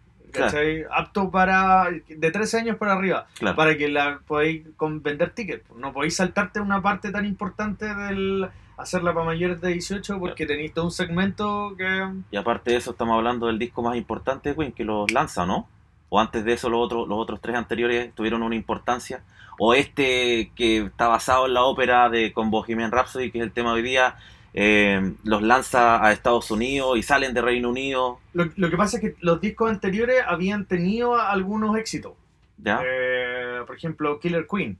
Apto 0.91 1.31
para. 1.31 1.89
de 2.07 2.31
13 2.31 2.59
años 2.59 2.77
para 2.77 2.93
arriba. 2.93 3.27
Para 3.55 3.77
que 3.77 3.87
la 3.87 4.19
podáis 4.25 4.63
vender 4.79 5.31
tickets. 5.31 5.63
No 5.75 5.93
podéis 5.93 6.15
saltarte 6.15 6.59
una 6.59 6.81
parte 6.81 7.11
tan 7.11 7.25
importante 7.25 7.93
del 7.93 8.49
hacerla 8.77 9.13
para 9.13 9.25
mayores 9.25 9.61
de 9.61 9.69
18 9.69 10.19
porque 10.19 10.45
tenéis 10.45 10.73
todo 10.73 10.85
un 10.85 10.91
segmento 10.91 11.75
que. 11.77 12.09
Y 12.31 12.37
aparte 12.37 12.71
de 12.71 12.77
eso, 12.77 12.91
estamos 12.91 13.15
hablando 13.15 13.47
del 13.47 13.59
disco 13.59 13.81
más 13.81 13.95
importante 13.95 14.49
de 14.49 14.55
Queen, 14.55 14.71
que 14.71 14.83
los 14.83 15.11
lanza, 15.11 15.45
¿no? 15.45 15.67
O 16.09 16.19
antes 16.19 16.45
de 16.45 16.53
eso, 16.53 16.69
los 16.69 16.85
otros, 16.85 17.07
los 17.07 17.17
otros 17.17 17.41
tres 17.41 17.55
anteriores 17.55 18.13
tuvieron 18.13 18.43
una 18.43 18.55
importancia. 18.55 19.23
O 19.57 19.73
este 19.73 20.51
que 20.55 20.85
está 20.85 21.07
basado 21.07 21.45
en 21.45 21.53
la 21.53 21.63
ópera 21.63 22.09
de 22.09 22.33
con 22.33 22.51
Bohemian 22.51 22.91
Rhapsody, 22.91 23.31
que 23.31 23.39
es 23.39 23.43
el 23.43 23.51
tema 23.51 23.71
de 23.71 23.77
hoy 23.77 23.81
día, 23.81 24.15
eh, 24.57 25.13
los 25.23 25.41
lanza 25.41 26.03
a 26.03 26.13
Estados 26.13 26.49
Unidos 26.49 26.97
y 26.97 27.03
salen 27.03 27.33
de 27.33 27.41
Reino 27.41 27.69
Unido. 27.69 28.19
Lo, 28.33 28.49
lo 28.55 28.69
que 28.69 28.77
pasa 28.77 28.97
es 28.97 29.01
que 29.01 29.15
los 29.19 29.41
discos 29.41 29.69
anteriores 29.69 30.23
habían 30.25 30.65
tenido 30.65 31.19
algunos 31.19 31.77
éxitos. 31.77 32.13
¿Ya? 32.57 32.79
Eh, 32.81 33.59
por 33.67 33.75
ejemplo, 33.75 34.17
Killer 34.21 34.47
Queen. 34.49 34.77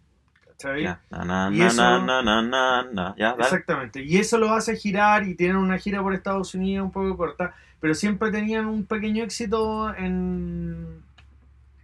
Exactamente. 3.38 4.01
Y 4.01 4.17
eso 4.17 4.38
los 4.38 4.50
hace 4.51 4.77
girar 4.77 5.27
y 5.27 5.36
tienen 5.36 5.58
una 5.58 5.77
gira 5.77 6.01
por 6.01 6.13
Estados 6.13 6.55
Unidos 6.55 6.86
un 6.86 6.91
poco 6.91 7.17
corta, 7.17 7.53
pero 7.82 7.94
siempre 7.94 8.32
tenían 8.32 8.67
un 8.67 8.86
pequeño 8.86 9.25
éxito 9.25 9.94
en 9.94 11.03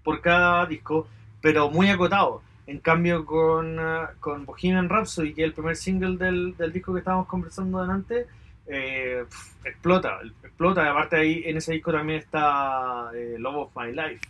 por 0.02 0.22
cada 0.22 0.66
disco, 0.66 1.08
pero 1.42 1.70
muy 1.70 1.90
acotado. 1.90 2.42
En 2.72 2.80
cambio 2.80 3.26
con, 3.26 3.78
eh, 3.78 4.08
con 4.22 4.46
Bohemian 4.46 4.88
Rhapsody, 4.88 5.34
que 5.34 5.42
es 5.42 5.48
el 5.48 5.54
primer 5.54 5.76
single 5.76 6.16
del, 6.16 6.56
del 6.56 6.72
disco 6.72 6.94
que 6.94 7.00
estábamos 7.00 7.28
conversando 7.28 7.82
delante, 7.82 8.28
eh, 8.66 9.26
explota, 9.66 10.20
explota. 10.42 10.90
Aparte 10.90 11.18
ahí 11.18 11.44
en 11.46 11.58
ese 11.58 11.74
disco 11.74 11.92
también 11.92 12.20
está 12.20 13.12
eh, 13.14 13.36
Love 13.38 13.58
of 13.58 13.76
My 13.76 13.92
Life. 13.92 14.22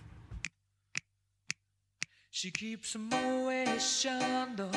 She 2.31 2.49
keeps 2.49 2.97
Chandon 4.01 4.71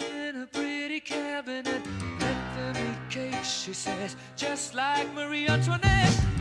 in 0.00 0.42
a 0.44 0.46
pretty 0.46 1.02
cabinet. 1.02 1.82
She 3.42 3.74
says, 3.74 4.16
just 4.36 4.74
like 4.74 5.12
Marie 5.12 5.46
Antoinette. 5.48 6.32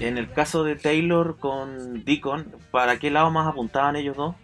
En 0.00 0.16
el 0.16 0.30
caso 0.30 0.62
de 0.64 0.76
Taylor 0.76 1.38
con 1.38 2.04
Deacon, 2.04 2.46
¿para 2.70 2.98
qué 2.98 3.10
lado 3.10 3.30
más 3.30 3.48
apuntaban 3.48 3.96
ellos 3.96 4.16
dos? 4.16 4.36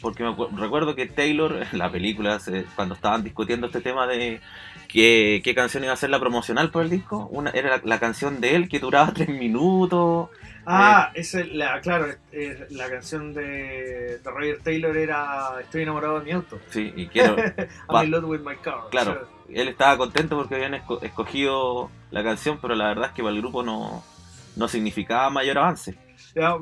Porque 0.00 0.24
me 0.24 0.34
recuerdo 0.58 0.94
que 0.94 1.06
Taylor, 1.06 1.66
en 1.70 1.78
la 1.78 1.90
película, 1.90 2.38
se- 2.40 2.64
cuando 2.74 2.94
estaban 2.94 3.22
discutiendo 3.22 3.66
este 3.66 3.82
tema 3.82 4.06
de 4.06 4.40
qué, 4.88 5.42
qué 5.44 5.54
canción 5.54 5.84
iba 5.84 5.92
a 5.92 5.96
ser 5.96 6.08
la 6.08 6.18
promocional 6.18 6.70
por 6.70 6.82
el 6.82 6.88
disco, 6.90 7.28
una, 7.30 7.50
era 7.50 7.76
la, 7.76 7.82
la 7.84 8.00
canción 8.00 8.40
de 8.40 8.54
él 8.56 8.68
que 8.70 8.78
duraba 8.78 9.12
tres 9.14 9.28
minutos. 9.28 10.30
Ah, 10.64 11.10
esa 11.14 11.40
es 11.40 11.52
la, 11.52 11.80
claro, 11.82 12.06
eh, 12.32 12.66
la 12.70 12.88
canción 12.88 13.34
de, 13.34 14.18
de 14.18 14.30
Roger 14.30 14.60
Taylor 14.62 14.96
era 14.96 15.60
Estoy 15.60 15.82
enamorado 15.82 16.20
de 16.20 16.24
mi 16.24 16.32
auto. 16.32 16.58
Sí, 16.70 16.92
y 16.96 17.06
quiero. 17.08 17.36
I'm 17.88 18.04
in 18.04 18.10
love 18.10 18.24
with 18.24 18.40
my 18.40 18.56
car. 18.56 18.88
Claro, 18.90 19.28
él 19.50 19.68
estaba 19.68 19.98
contento 19.98 20.36
porque 20.38 20.54
habían 20.54 20.72
esco- 20.74 21.02
escogido 21.02 21.90
la 22.10 22.22
canción, 22.22 22.58
pero 22.62 22.74
la 22.74 22.88
verdad 22.88 23.06
es 23.08 23.12
que 23.12 23.22
para 23.22 23.34
el 23.34 23.40
grupo 23.42 23.62
no, 23.62 24.02
no 24.56 24.68
significaba 24.68 25.30
mayor 25.30 25.58
avance. 25.58 25.96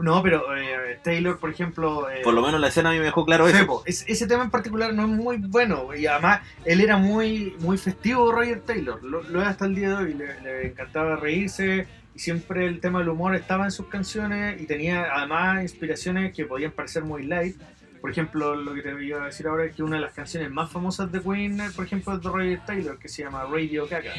No, 0.00 0.22
pero 0.22 0.56
eh, 0.56 0.98
Taylor, 1.04 1.38
por 1.38 1.50
ejemplo. 1.50 2.08
eh, 2.08 2.20
Por 2.24 2.32
lo 2.32 2.40
menos 2.42 2.58
la 2.60 2.68
escena 2.68 2.88
a 2.88 2.92
mí 2.92 2.98
me 2.98 3.04
dejó 3.04 3.26
claro 3.26 3.46
eso. 3.48 3.82
es- 3.84 4.04
ese 4.08 4.26
tema 4.26 4.42
en 4.44 4.50
particular 4.50 4.94
no 4.94 5.02
es 5.02 5.08
muy 5.08 5.36
bueno. 5.36 5.94
Y 5.94 6.06
además, 6.06 6.40
él 6.64 6.80
era 6.80 6.96
muy, 6.96 7.54
muy 7.60 7.76
festivo, 7.76 8.32
Roger 8.32 8.60
Taylor. 8.62 9.02
Lo, 9.04 9.22
lo 9.24 9.42
es 9.42 9.48
hasta 9.48 9.66
el 9.66 9.74
día 9.74 9.90
de 9.90 9.94
hoy. 9.96 10.14
Le, 10.14 10.40
le 10.40 10.66
encantaba 10.68 11.16
reírse. 11.16 11.86
Y 12.14 12.18
siempre 12.18 12.64
el 12.66 12.80
tema 12.80 13.00
del 13.00 13.10
humor 13.10 13.34
estaba 13.34 13.64
en 13.66 13.70
sus 13.70 13.88
canciones. 13.88 14.58
Y 14.60 14.64
tenía 14.66 15.06
además 15.14 15.60
inspiraciones 15.62 16.32
que 16.32 16.46
podían 16.46 16.70
parecer 16.72 17.04
muy 17.04 17.24
light. 17.24 17.56
Por 18.00 18.10
ejemplo, 18.10 18.54
lo 18.54 18.72
que 18.74 18.80
te 18.80 19.04
iba 19.04 19.22
a 19.22 19.26
decir 19.26 19.48
ahora 19.48 19.64
es 19.66 19.74
que 19.74 19.82
una 19.82 19.96
de 19.96 20.02
las 20.02 20.14
canciones 20.14 20.50
más 20.50 20.70
famosas 20.70 21.10
de 21.12 21.20
Queen, 21.20 21.60
eh, 21.60 21.68
por 21.76 21.84
ejemplo, 21.84 22.14
es 22.14 22.22
de 22.22 22.28
Roger 22.30 22.60
Taylor, 22.64 22.98
que 22.98 23.08
se 23.08 23.22
llama 23.24 23.44
Radio 23.44 23.86
Gaga. 23.88 24.12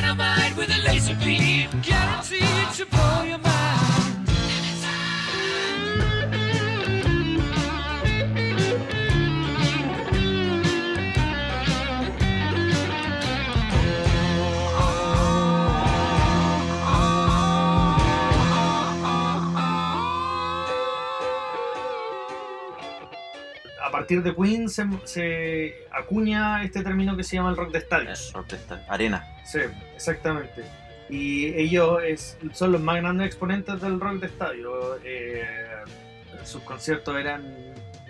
Dynamite 0.00 0.56
with 0.56 0.70
a 0.70 0.82
laser 0.88 1.14
beam, 1.16 1.68
guaranteed 1.82 2.72
to 2.72 2.86
blow 2.86 3.22
your 3.22 3.36
mind. 3.36 4.19
Partir 24.10 24.22
de 24.24 24.34
Queen 24.34 24.68
se, 24.68 24.84
se 25.04 25.74
acuña 25.92 26.64
este 26.64 26.82
término 26.82 27.16
que 27.16 27.22
se 27.22 27.36
llama 27.36 27.50
el 27.50 27.56
rock 27.56 27.70
de. 27.70 27.80
Protesta, 28.32 28.84
arena. 28.88 29.24
Sí, 29.44 29.60
exactamente. 29.94 30.64
Y 31.08 31.46
ellos 31.54 32.02
es- 32.04 32.36
son 32.52 32.72
los 32.72 32.80
más 32.80 32.96
grandes 32.96 33.28
exponentes 33.28 33.80
del 33.80 34.00
rock 34.00 34.14
de 34.20 34.26
estadio. 34.26 34.96
Eh, 35.04 35.44
sus 36.42 36.60
conciertos 36.62 37.16
eran 37.16 37.54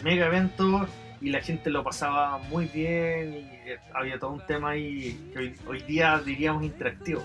mega 0.03 0.27
eventos 0.27 0.89
y 1.21 1.29
la 1.29 1.41
gente 1.43 1.69
lo 1.69 1.85
pasaba 1.85 2.39
muy 2.39 2.65
bien 2.67 3.35
y 3.35 3.71
había 3.93 4.19
todo 4.19 4.31
un 4.31 4.47
tema 4.47 4.71
ahí 4.71 5.31
que 5.35 5.39
hoy, 5.39 5.55
hoy 5.67 5.83
día 5.83 6.19
diríamos 6.25 6.65
interactivo. 6.65 7.23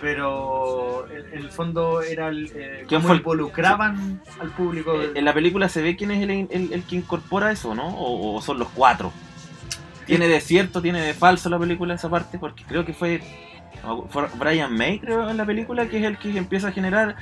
Pero 0.00 1.06
en, 1.08 1.32
en 1.32 1.38
el 1.44 1.50
fondo 1.50 2.02
era 2.02 2.28
el, 2.28 2.46
eh, 2.54 2.84
¿Quién 2.88 3.00
cómo 3.00 3.08
fue 3.08 3.12
el- 3.12 3.20
involucraban 3.20 4.20
al 4.40 4.50
público. 4.50 5.00
Eh, 5.00 5.12
En 5.14 5.24
la 5.24 5.32
película 5.32 5.68
se 5.68 5.82
ve 5.82 5.96
quién 5.96 6.10
es 6.10 6.22
el, 6.50 6.82
que 6.84 6.96
incorpora 6.96 7.50
eso, 7.52 7.74
¿no? 7.74 7.88
O, 7.88 8.36
o 8.36 8.42
son 8.42 8.58
los 8.58 8.68
cuatro. 8.70 9.12
¿Tiene 10.06 10.28
de 10.28 10.40
cierto, 10.40 10.82
tiene 10.82 11.00
de 11.00 11.14
falso 11.14 11.48
la 11.48 11.58
película 11.58 11.94
esa 11.94 12.10
parte? 12.10 12.38
Porque 12.38 12.64
creo 12.64 12.84
que 12.84 12.92
fue, 12.92 13.22
fue 14.10 14.26
Brian 14.38 14.76
May, 14.76 14.98
creo, 14.98 15.30
en 15.30 15.36
la 15.38 15.46
película, 15.46 15.88
que 15.88 15.98
es 15.98 16.04
el 16.04 16.18
que 16.18 16.36
empieza 16.36 16.68
a 16.68 16.72
generar 16.72 17.16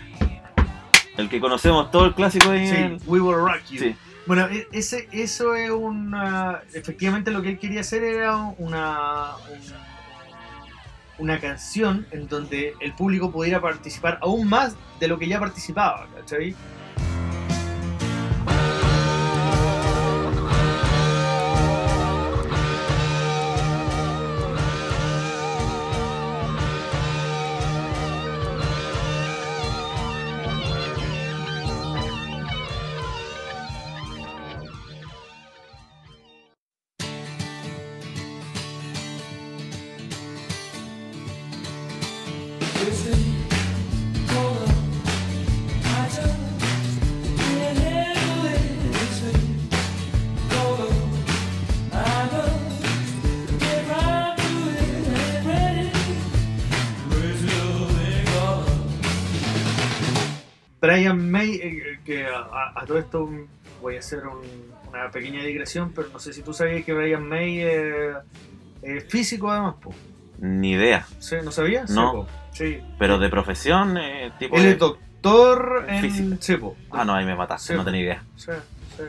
el 1.17 1.29
que 1.29 1.41
conocemos 1.41 1.91
todo 1.93 2.07
el 2.07 2.15
clásico 2.15 2.51
de... 2.51 2.67
Sí, 3.01 3.07
We 3.07 3.21
Will 3.21 3.37
Rock 3.37 3.63
You. 3.71 3.79
Sí. 3.79 3.95
Bueno, 4.27 4.47
e- 4.47 4.67
ese, 4.73 5.09
eso 5.13 5.55
es 5.55 5.71
una. 5.71 6.61
Efectivamente, 6.73 7.31
lo 7.33 7.43
que 7.43 7.51
él 7.51 7.59
quería 7.59 7.81
hacer 7.81 8.03
era 8.05 8.37
una. 8.59 9.31
un- 9.51 9.92
una 11.23 11.39
canción 11.39 12.05
en 12.11 12.27
donde 12.27 12.75
el 12.81 12.95
público 12.95 13.31
pudiera 13.31 13.61
participar 13.61 14.19
aún 14.21 14.49
más 14.49 14.75
de 14.99 15.07
lo 15.07 15.21
que 15.21 15.29
ya 15.29 15.39
participaba, 15.39 16.09
¿cachai? 16.17 16.55
Brian 61.03 61.31
May, 61.31 61.55
eh, 61.57 61.99
que 62.05 62.27
a, 62.27 62.73
a- 62.77 62.85
todo 62.87 62.99
esto 62.99 63.29
voy 63.81 63.97
a 63.97 63.99
hacer 63.99 64.27
un- 64.27 64.73
una 64.89 65.11
pequeña 65.11 65.43
digresión, 65.43 65.93
pero 65.95 66.09
no 66.13 66.19
sé 66.19 66.33
si 66.33 66.43
tú 66.43 66.53
sabías 66.53 66.85
que 66.85 66.93
Brian 66.93 67.27
May 67.29 67.61
eh, 67.61 68.13
es 68.83 69.05
físico 69.11 69.51
además, 69.51 69.75
po. 69.83 69.93
Ni 70.39 70.73
idea. 70.73 71.07
¿Sí? 71.19 71.37
¿No 71.43 71.51
sabías? 71.51 71.91
No. 71.91 72.27
Sí. 72.53 72.79
Pero 72.99 73.19
de 73.19 73.29
profesión, 73.29 73.97
eh, 73.97 74.33
tipo... 74.39 74.57
Él 74.57 74.67
es 74.67 74.79
doctor 74.79 75.87
en 75.89 76.41
sí, 76.43 76.57
po. 76.57 76.77
Ah, 76.91 77.05
no, 77.05 77.15
ahí 77.15 77.25
me 77.25 77.35
mataste, 77.35 77.75
no 77.75 77.85
tenía 77.85 78.01
idea. 78.03 78.23
Sí, 78.37 78.51
sí. 78.97 79.03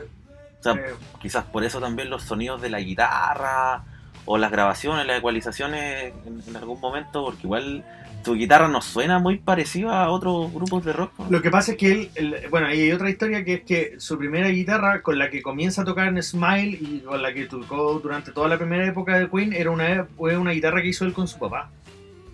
O 0.60 0.62
sea, 0.62 0.72
Eh, 0.74 0.94
quizás 1.20 1.44
por 1.44 1.62
eso 1.64 1.78
también 1.80 2.08
los 2.10 2.22
sonidos 2.22 2.60
de 2.62 2.70
la 2.70 2.80
guitarra 2.80 3.82
o 4.26 4.38
las 4.38 4.50
grabaciones, 4.50 5.06
las 5.06 5.18
ecualizaciones 5.18 6.12
en, 6.26 6.40
en 6.46 6.56
algún 6.56 6.80
momento, 6.80 7.24
porque 7.24 7.42
igual 7.44 7.84
tu 8.22 8.34
guitarra 8.34 8.68
no 8.68 8.80
suena 8.80 9.18
muy 9.18 9.36
parecida 9.36 10.02
a 10.02 10.10
otros 10.10 10.50
grupos 10.52 10.82
de 10.84 10.94
rock. 10.94 11.12
¿no? 11.18 11.26
Lo 11.30 11.42
que 11.42 11.50
pasa 11.50 11.72
es 11.72 11.76
que 11.78 11.92
él, 11.92 12.10
el- 12.14 12.36
bueno, 12.50 12.68
hay 12.68 12.90
otra 12.90 13.10
historia 13.10 13.44
que 13.44 13.54
es 13.54 13.62
que 13.64 13.94
su 13.98 14.16
primera 14.16 14.48
guitarra 14.48 15.02
con 15.02 15.18
la 15.18 15.28
que 15.28 15.42
comienza 15.42 15.82
a 15.82 15.84
tocar 15.84 16.08
en 16.08 16.22
Smile 16.22 16.78
y 16.80 17.00
con 17.04 17.20
la 17.20 17.34
que 17.34 17.44
tocó 17.44 18.00
durante 18.02 18.32
toda 18.32 18.48
la 18.48 18.56
primera 18.56 18.86
época 18.86 19.18
de 19.18 19.28
Queen 19.28 19.52
era 19.52 19.70
una, 19.70 20.06
fue 20.16 20.38
una 20.38 20.52
guitarra 20.52 20.80
que 20.80 20.88
hizo 20.88 21.04
él 21.04 21.12
con 21.12 21.28
su 21.28 21.38
papá. 21.38 21.70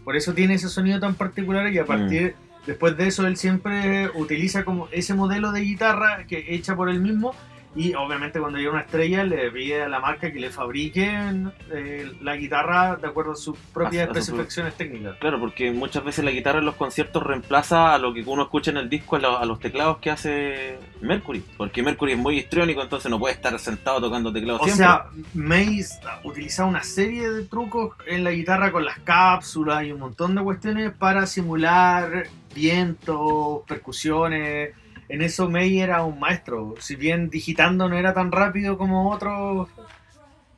Por 0.04 0.14
eso 0.16 0.32
tiene 0.32 0.54
ese 0.54 0.68
sonido 0.68 1.00
tan 1.00 1.14
particular 1.14 1.72
y 1.72 1.78
a 1.78 1.84
partir 1.84 2.34
después 2.66 2.96
de 2.96 3.08
eso 3.08 3.26
él 3.26 3.36
siempre 3.36 4.10
utiliza 4.14 4.64
como 4.64 4.86
ese 4.92 5.14
modelo 5.14 5.50
de 5.50 5.62
guitarra 5.62 6.24
que 6.28 6.54
hecha 6.54 6.76
por 6.76 6.88
él 6.88 7.00
mismo 7.00 7.34
y 7.76 7.94
obviamente 7.94 8.40
cuando 8.40 8.58
llega 8.58 8.72
una 8.72 8.80
estrella 8.80 9.22
le 9.22 9.48
pide 9.52 9.82
a 9.84 9.88
la 9.88 10.00
marca 10.00 10.32
que 10.32 10.40
le 10.40 10.50
fabriquen 10.50 11.52
eh, 11.72 12.10
la 12.20 12.34
guitarra 12.36 12.96
de 12.96 13.06
acuerdo 13.06 13.32
a 13.32 13.36
sus 13.36 13.56
propias 13.72 14.08
A- 14.08 14.10
a 14.10 14.14
su- 14.14 14.18
especificaciones 14.20 14.74
técnicas. 14.74 15.16
Claro, 15.20 15.38
porque 15.38 15.70
muchas 15.70 16.02
veces 16.04 16.24
la 16.24 16.32
guitarra 16.32 16.58
en 16.58 16.64
los 16.64 16.74
conciertos 16.74 17.22
reemplaza 17.22 17.94
a 17.94 17.98
lo 17.98 18.12
que 18.12 18.22
uno 18.26 18.42
escucha 18.42 18.72
en 18.72 18.78
el 18.78 18.88
disco, 18.90 19.14
a, 19.16 19.18
lo- 19.20 19.38
a 19.38 19.44
los 19.44 19.60
teclados 19.60 19.98
que 19.98 20.10
hace 20.10 20.78
Mercury. 21.00 21.44
Porque 21.56 21.82
Mercury 21.82 22.12
es 22.12 22.18
muy 22.18 22.38
histriónico, 22.38 22.82
entonces 22.82 23.08
no 23.08 23.18
puede 23.20 23.34
estar 23.34 23.56
sentado 23.60 24.00
tocando 24.00 24.32
teclados 24.32 24.62
O 24.62 24.64
siempre. 24.64 24.84
sea, 24.86 25.04
Mace 25.34 26.00
utilizaba 26.24 26.68
una 26.68 26.82
serie 26.82 27.30
de 27.30 27.44
trucos 27.44 27.94
en 28.06 28.24
la 28.24 28.32
guitarra 28.32 28.72
con 28.72 28.84
las 28.84 28.98
cápsulas 29.00 29.84
y 29.84 29.92
un 29.92 30.00
montón 30.00 30.34
de 30.34 30.42
cuestiones 30.42 30.92
para 30.92 31.24
simular 31.26 32.24
vientos, 32.52 33.62
percusiones. 33.66 34.70
En 35.10 35.22
eso 35.22 35.48
May 35.50 35.80
era 35.80 36.04
un 36.04 36.18
maestro. 36.20 36.74
Si 36.80 36.96
bien 36.96 37.30
digitando 37.30 37.88
no 37.88 37.96
era 37.98 38.14
tan 38.14 38.30
rápido 38.32 38.78
como 38.78 39.10
otros, 39.10 39.68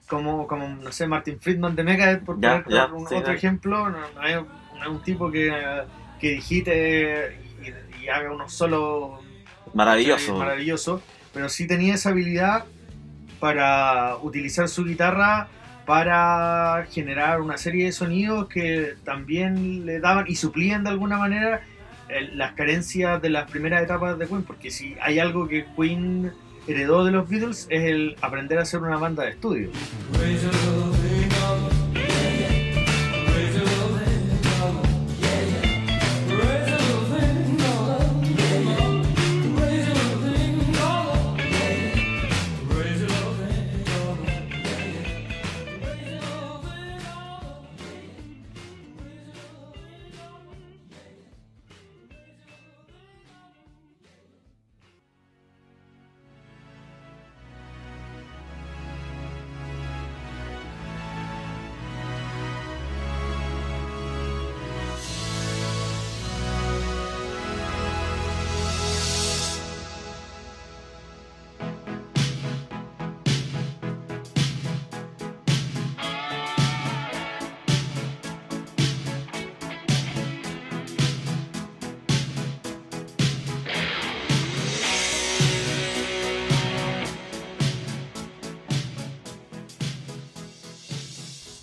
como, 0.08 0.46
como 0.46 0.68
no 0.68 0.92
sé, 0.92 1.06
Martin 1.06 1.40
Friedman 1.40 1.74
de 1.74 1.84
Megadeth, 1.84 2.24
por 2.24 2.38
Ya, 2.40 2.62
poner 2.62 2.74
ya, 2.74 2.92
un- 2.92 3.06
sí, 3.06 3.14
otro 3.14 3.32
ejemplo, 3.32 3.88
no, 3.88 3.98
no 4.14 4.26
es, 4.26 4.36
no 4.36 4.82
es 4.82 4.88
un 4.88 5.02
tipo 5.02 5.30
que, 5.30 5.50
que 6.20 6.30
digite 6.32 7.38
y, 7.62 8.04
y 8.04 8.08
haga 8.08 8.32
unos 8.32 8.52
solos 8.52 9.20
Maravilloso. 9.74 10.36
maravilloso, 10.36 11.02
pero 11.32 11.48
sí 11.48 11.66
tenía 11.66 11.94
esa 11.94 12.10
habilidad 12.10 12.64
para 13.40 14.16
utilizar 14.22 14.68
su 14.68 14.84
guitarra 14.84 15.48
para 15.86 16.86
generar 16.90 17.40
una 17.40 17.56
serie 17.56 17.86
de 17.86 17.92
sonidos 17.92 18.48
que 18.48 18.94
también 19.04 19.84
le 19.86 19.98
daban 19.98 20.26
y 20.28 20.36
suplían 20.36 20.84
de 20.84 20.90
alguna 20.90 21.18
manera 21.18 21.62
las 22.34 22.52
carencias 22.52 23.20
de 23.22 23.30
las 23.30 23.50
primeras 23.50 23.82
etapas 23.82 24.18
de 24.18 24.26
Queen, 24.26 24.42
porque 24.42 24.70
si 24.70 24.96
hay 25.00 25.18
algo 25.18 25.48
que 25.48 25.66
Queen 25.76 26.32
heredó 26.66 27.04
de 27.04 27.12
los 27.12 27.28
Beatles 27.28 27.66
es 27.70 27.84
el 27.84 28.16
aprender 28.20 28.58
a 28.58 28.62
hacer 28.62 28.80
una 28.80 28.96
banda 28.96 29.24
de 29.24 29.30
estudio. 29.30 29.70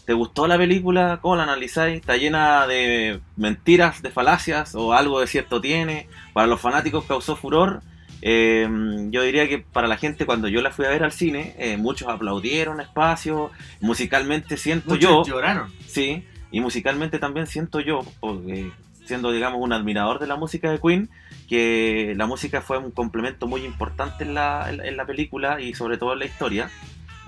¿Te 0.09 0.15
gustó 0.15 0.47
la 0.47 0.57
película? 0.57 1.19
¿Cómo 1.21 1.35
la 1.35 1.43
analizáis? 1.43 1.97
¿Está 1.97 2.17
llena 2.17 2.65
de 2.65 3.19
mentiras, 3.37 4.01
de 4.01 4.09
falacias 4.09 4.73
o 4.73 4.93
algo 4.93 5.19
de 5.19 5.27
cierto 5.27 5.61
tiene? 5.61 6.07
Para 6.33 6.47
los 6.47 6.59
fanáticos 6.59 7.05
causó 7.05 7.35
furor. 7.35 7.81
Eh, 8.23 8.67
yo 9.11 9.21
diría 9.21 9.47
que 9.47 9.59
para 9.59 9.87
la 9.87 9.97
gente 9.97 10.25
cuando 10.25 10.47
yo 10.47 10.63
la 10.63 10.71
fui 10.71 10.85
a 10.85 10.89
ver 10.89 11.03
al 11.03 11.11
cine, 11.11 11.53
eh, 11.59 11.77
muchos 11.77 12.07
aplaudieron 12.07 12.81
espacio. 12.81 13.51
Musicalmente 13.81 14.57
siento 14.57 14.95
Muchos 14.95 15.27
yo, 15.27 15.35
lloraron. 15.35 15.71
sí, 15.85 16.25
y 16.49 16.59
musicalmente 16.59 17.19
también 17.19 17.45
siento 17.45 17.79
yo, 17.79 18.01
porque 18.19 18.71
siendo 19.05 19.31
digamos 19.31 19.61
un 19.61 19.73
admirador 19.73 20.17
de 20.17 20.25
la 20.25 20.37
música 20.37 20.71
de 20.71 20.79
Queen, 20.79 21.07
que 21.47 22.15
la 22.17 22.25
música 22.25 22.63
fue 22.63 22.79
un 22.79 22.89
complemento 22.89 23.45
muy 23.45 23.63
importante 23.63 24.23
en 24.23 24.33
la, 24.33 24.71
en- 24.71 24.83
en 24.83 24.97
la 24.97 25.05
película 25.05 25.61
y 25.61 25.75
sobre 25.75 25.97
todo 25.99 26.13
en 26.13 26.19
la 26.19 26.25
historia 26.25 26.71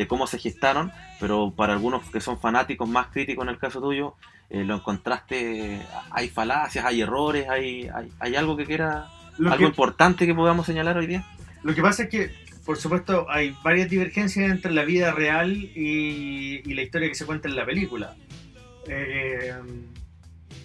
de 0.01 0.07
cómo 0.07 0.25
se 0.25 0.39
gestaron, 0.39 0.91
pero 1.19 1.53
para 1.55 1.73
algunos 1.73 2.09
que 2.09 2.19
son 2.19 2.39
fanáticos 2.39 2.89
más 2.89 3.07
críticos 3.07 3.43
en 3.43 3.49
el 3.49 3.59
caso 3.59 3.79
tuyo, 3.79 4.15
eh, 4.49 4.63
lo 4.63 4.73
encontraste, 4.75 5.79
hay 6.09 6.27
falacias, 6.27 6.83
hay 6.85 7.01
errores, 7.01 7.47
hay, 7.47 7.87
hay, 7.93 8.11
hay 8.19 8.35
algo 8.35 8.57
que 8.57 8.65
quiera, 8.65 9.09
Lo 9.37 9.51
algo 9.51 9.65
que, 9.65 9.69
importante 9.69 10.25
que 10.25 10.33
podamos 10.33 10.65
señalar 10.65 10.97
hoy 10.97 11.05
día. 11.05 11.23
lo 11.61 11.75
que 11.75 11.83
pasa 11.83 12.03
es 12.03 12.09
que, 12.09 12.31
por 12.65 12.77
supuesto, 12.77 13.27
hay 13.29 13.55
varias 13.63 13.89
divergencias 13.91 14.49
entre 14.49 14.71
la 14.71 14.85
vida 14.85 15.11
real 15.11 15.51
y, 15.51 16.61
y 16.65 16.73
la 16.73 16.81
historia 16.81 17.07
que 17.07 17.15
se 17.15 17.27
cuenta 17.27 17.47
en 17.47 17.55
la 17.55 17.65
película. 17.65 18.15
Eh, 18.87 19.53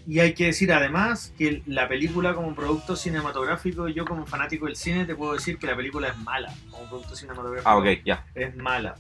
y 0.06 0.20
hay 0.20 0.34
que 0.34 0.46
decir 0.46 0.72
además 0.72 1.34
que 1.36 1.62
la 1.66 1.88
película 1.88 2.32
como 2.32 2.54
producto 2.54 2.94
cinematográfico, 2.94 3.88
yo 3.88 4.04
como 4.04 4.24
fanático 4.24 4.66
del 4.66 4.76
cine 4.76 5.04
te 5.04 5.16
puedo 5.16 5.34
decir 5.34 5.58
que 5.58 5.66
la 5.66 5.74
película 5.74 6.08
es 6.08 6.16
mala 6.18 6.54
como 6.70 6.88
producto 6.88 7.16
cinematográfico. 7.16 7.68
Ah, 7.68 7.76
ok, 7.76 7.86
ya. 8.04 8.24
Es 8.34 8.54
mala. 8.56 8.94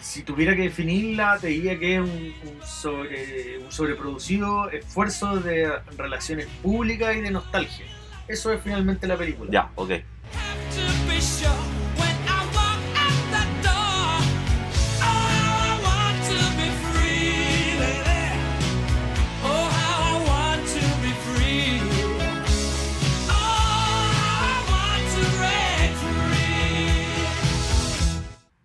Si 0.00 0.22
tuviera 0.22 0.56
que 0.56 0.62
definirla, 0.62 1.38
te 1.38 1.48
diría 1.48 1.78
que 1.78 1.94
es 1.94 2.00
un, 2.00 2.08
un 2.08 2.66
sobre, 2.66 3.58
un 3.58 3.70
sobreproducido 3.70 4.70
esfuerzo 4.70 5.36
de 5.36 5.70
relaciones 5.96 6.46
públicas 6.62 7.16
y 7.16 7.20
de 7.20 7.30
nostalgia. 7.30 7.86
Eso 8.28 8.52
es 8.52 8.60
finalmente 8.62 9.06
la 9.06 9.16
película. 9.16 9.50
Ya, 9.50 9.70
ok. 9.74 9.92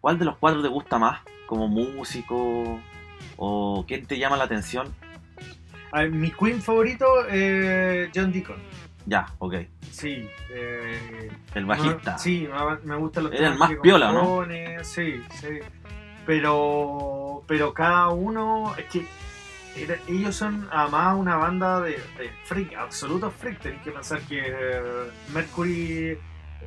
¿Cuál 0.08 0.20
de 0.20 0.24
los 0.24 0.38
cuatro 0.38 0.62
te 0.62 0.70
gusta 0.70 0.98
más 0.98 1.20
como 1.48 1.67
músico? 1.67 2.80
¿O 3.36 3.84
quién 3.86 4.06
te 4.06 4.17
llama 4.17 4.38
la 4.38 4.46
atención? 4.46 4.96
A 5.91 6.00
ver, 6.00 6.12
mi 6.12 6.32
Queen 6.32 6.62
favorito 6.62 7.26
es 7.28 8.10
John 8.15 8.32
Deacon. 8.32 8.56
Ya, 9.06 9.26
ok. 9.39 9.56
Sí. 9.91 10.30
eh, 10.52 11.30
El 11.54 11.65
bajista. 11.65 12.13
me- 12.13 12.20
sí, 12.20 12.48
me, 12.50 12.89
me 12.89 12.96
gustan 12.96 13.26
los 13.26 13.34
Era 13.34 13.50
el 13.50 13.58
más 13.58 13.70
piola, 13.82 14.13
¿no? 14.13 14.46
Sí, 14.84 15.22
sí. 15.41 15.60
Pero, 16.26 17.43
pero 17.46 17.74
cada 17.74 18.08
uno, 18.08 18.76
es 18.78 18.86
que 18.86 19.06
era- 19.76 20.00
ellos 20.08 20.34
son 20.38 20.70
además 20.72 21.17
una 21.17 21.36
banda 21.36 21.82
de, 21.82 21.91
de 22.17 22.32
freak, 22.46 22.76
absolutos 22.78 23.34
freak. 23.34 23.60
Tenéis 23.60 23.82
que 23.82 23.91
pensar 23.91 24.22
que 24.22 24.39
eh, 24.41 24.82
Mercury, 25.34 26.17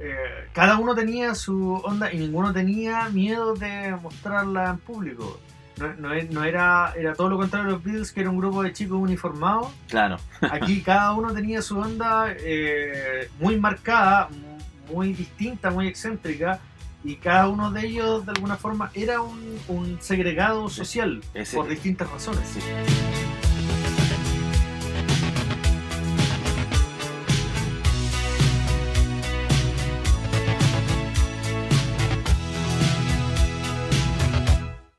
eh, 0.01 0.49
cada 0.53 0.79
uno 0.79 0.95
tenía 0.95 1.35
su 1.35 1.75
onda 1.85 2.13
y 2.13 2.19
ninguno 2.19 2.53
tenía 2.53 3.09
miedo 3.11 3.55
de 3.55 3.95
mostrarla 4.03 4.71
en 4.71 4.79
público. 4.79 5.39
No, 5.79 5.95
no 5.95 6.11
no 6.31 6.45
era, 6.45 6.93
era 6.97 7.15
todo 7.15 7.31
lo 7.31 7.39
contrario 7.39 7.67
de 7.67 7.73
los 7.73 7.83
Beatles, 7.83 8.13
que 8.13 8.21
era 8.21 8.29
un 8.31 8.39
grupo 8.39 8.63
de 8.63 8.73
chicos 8.73 8.99
uniformados. 8.99 9.69
Claro. 9.89 10.17
Aquí 10.51 10.83
cada 10.85 11.13
uno 11.15 11.33
tenía 11.33 11.63
su 11.63 11.79
onda 11.79 12.27
eh, 12.39 13.31
muy 13.41 13.59
marcada, 13.59 14.29
mu- 14.31 14.95
muy 14.95 15.13
distinta, 15.15 15.71
muy 15.71 15.87
excéntrica, 15.89 16.59
y 17.03 17.17
cada 17.17 17.49
uno 17.49 17.71
de 17.71 17.87
ellos 17.87 18.27
de 18.27 18.33
alguna 18.33 18.57
forma 18.57 18.91
era 18.93 19.23
un, 19.23 19.59
un 19.69 19.97
segregado 20.03 20.69
social 20.69 21.23
Ese- 21.33 21.57
por 21.57 21.67
distintas 21.69 22.11
razones. 22.11 22.47
Sí. 22.47 22.61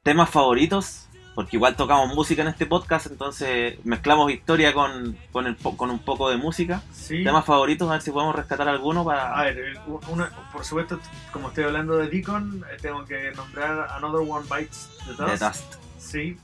¿Temas 0.04 0.30
favoritos 0.32 1.08
porque 1.36 1.56
igual 1.58 1.76
tocamos 1.78 2.14
música 2.14 2.42
en 2.42 2.50
este 2.50 2.66
podcast, 2.66 3.06
entonces 3.06 3.76
mezclamos 3.86 4.30
historia 4.32 4.74
con, 4.74 5.16
con, 5.32 5.46
el, 5.48 5.56
con 5.56 5.90
un 5.92 6.00
poco 6.00 6.30
de 6.30 6.36
música. 6.38 6.82
Sí. 6.92 7.24
Temas 7.24 7.46
favoritos, 7.46 7.88
a 7.88 7.94
ver 7.94 8.02
si 8.02 8.12
podemos 8.12 8.36
rescatar 8.36 8.68
alguno 8.68 9.06
para... 9.06 9.40
A 9.40 9.44
ver, 9.44 9.58
el- 9.60 9.78
una- 10.10 10.30
por 10.52 10.66
supuesto, 10.66 11.00
como 11.32 11.48
estoy 11.50 11.64
hablando 11.66 11.96
de 11.98 12.10
Deacon, 12.10 12.66
eh, 12.74 12.78
tengo 12.82 13.06
que 13.06 13.32
nombrar 13.32 13.92
Another 13.92 14.28
One 14.30 14.46
Bites 14.54 14.90
the 15.06 15.14
The 15.24 15.38
Dust. 15.38 15.76
Sí, 16.00 16.38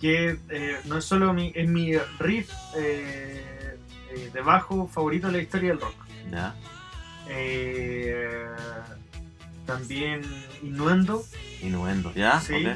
que 0.00 0.38
eh, 0.48 0.80
no 0.86 0.96
es 0.96 1.04
solo 1.04 1.34
mi, 1.34 1.52
es 1.54 1.68
mi 1.68 1.92
riff 2.18 2.50
eh, 2.76 3.76
eh, 4.10 4.30
de 4.32 4.40
bajo 4.40 4.86
favorito 4.88 5.26
de 5.26 5.32
la 5.34 5.42
historia 5.42 5.70
del 5.70 5.80
rock. 5.80 5.96
Ya. 6.30 6.54
Eh, 7.28 8.46
también 9.66 10.22
Innuendo 10.62 11.22
Innuendo, 11.60 12.12
¿ya? 12.14 12.40
Sí. 12.40 12.66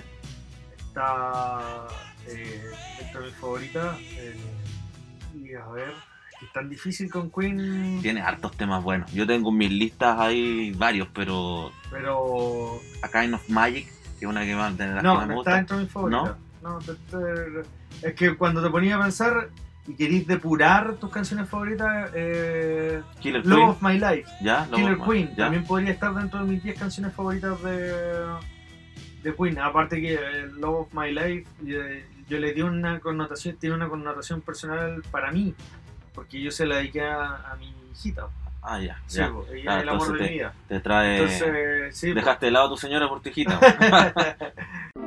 Está 0.94 1.86
eh, 2.28 2.62
dentro 3.00 3.20
de 3.22 3.26
mis 3.26 3.36
favoritas. 3.36 3.96
eh, 4.00 4.36
y 5.34 5.54
a 5.54 5.66
ver, 5.68 5.88
es 5.88 6.42
es 6.46 6.52
tan 6.52 6.68
difícil 6.68 7.10
con 7.10 7.30
Queen, 7.30 8.00
Tiene 8.02 8.20
hartos 8.20 8.52
temas 8.56 8.82
buenos. 8.82 9.10
Yo 9.12 9.26
tengo 9.26 9.50
en 9.50 9.56
mis 9.56 9.70
listas 9.72 10.18
hay 10.20 10.72
varios, 10.72 11.08
pero 11.14 11.72
pero 11.90 12.78
A 13.02 13.08
Kind 13.08 13.34
of 13.34 13.48
Magic, 13.48 13.86
que 14.18 14.24
es 14.24 14.30
una 14.30 14.44
que 14.44 14.54
más 14.54 14.76
de 14.76 14.86
las 14.88 15.02
no, 15.02 15.12
que 15.12 15.18
más 15.18 15.28
me 15.28 15.34
no 15.34 15.40
está 15.40 15.56
dentro 15.56 15.76
de 15.78 15.82
mis 15.84 15.92
favoritas. 15.92 16.36
No, 16.62 16.78
te- 16.78 16.94
te- 16.94 18.08
es 18.08 18.14
que 18.14 18.36
cuando 18.36 18.62
te 18.62 18.70
ponía 18.70 18.96
a 18.96 19.00
pensar 19.02 19.48
y 19.86 19.94
querís 19.94 20.26
depurar 20.26 20.94
tus 20.96 21.10
canciones 21.10 21.48
favoritas, 21.48 22.10
eh, 22.14 23.00
Killer 23.20 23.44
Love 23.44 23.56
Queen, 23.58 23.68
of 23.70 23.82
My 23.82 23.98
Life, 23.98 24.30
¿ya? 24.42 24.66
Killer 24.72 24.98
Queen, 24.98 25.28
¿ya? 25.30 25.36
también 25.44 25.64
podría 25.64 25.90
estar 25.92 26.14
dentro 26.14 26.40
de 26.44 26.46
mis 26.52 26.62
10 26.62 26.78
canciones 26.78 27.12
favoritas 27.14 27.62
de, 27.62 28.24
de 29.24 29.34
Queen. 29.34 29.58
Aparte 29.58 30.00
que 30.00 30.14
eh, 30.14 30.46
Love 30.56 30.82
of 30.82 30.94
My 30.94 31.10
Life, 31.12 31.46
yo 32.28 32.38
le 32.38 32.52
di 32.52 32.62
una 32.62 33.00
connotación, 33.00 33.56
tiene 33.56 33.74
una 33.74 33.88
connotación 33.88 34.40
personal 34.40 35.02
para 35.10 35.32
mí, 35.32 35.54
porque 36.14 36.40
yo 36.40 36.50
se 36.50 36.64
la 36.66 36.76
dediqué 36.76 37.02
a, 37.02 37.50
a 37.50 37.56
mi 37.56 37.74
hijita. 37.92 38.28
Ah, 38.62 38.80
ya, 38.80 38.98
Sí, 39.06 39.18
ya. 39.18 39.30
ella 39.52 39.76
es 39.76 39.82
el 39.82 39.88
amor 39.90 40.16
de 40.16 40.22
mi 40.22 40.28
vida. 40.30 40.54
Te 40.68 40.80
trae... 40.80 41.16
Entonces, 41.18 41.96
sí. 41.98 42.12
Dejaste 42.14 42.46
de 42.46 42.52
lado 42.52 42.66
a 42.66 42.70
tu 42.70 42.76
señora 42.78 43.08
por 43.08 43.20
tu 43.20 43.28
hijita. 43.28 43.60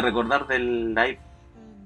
que 0.00 0.06
recordar 0.06 0.46
del 0.46 0.94
Live 0.94 1.18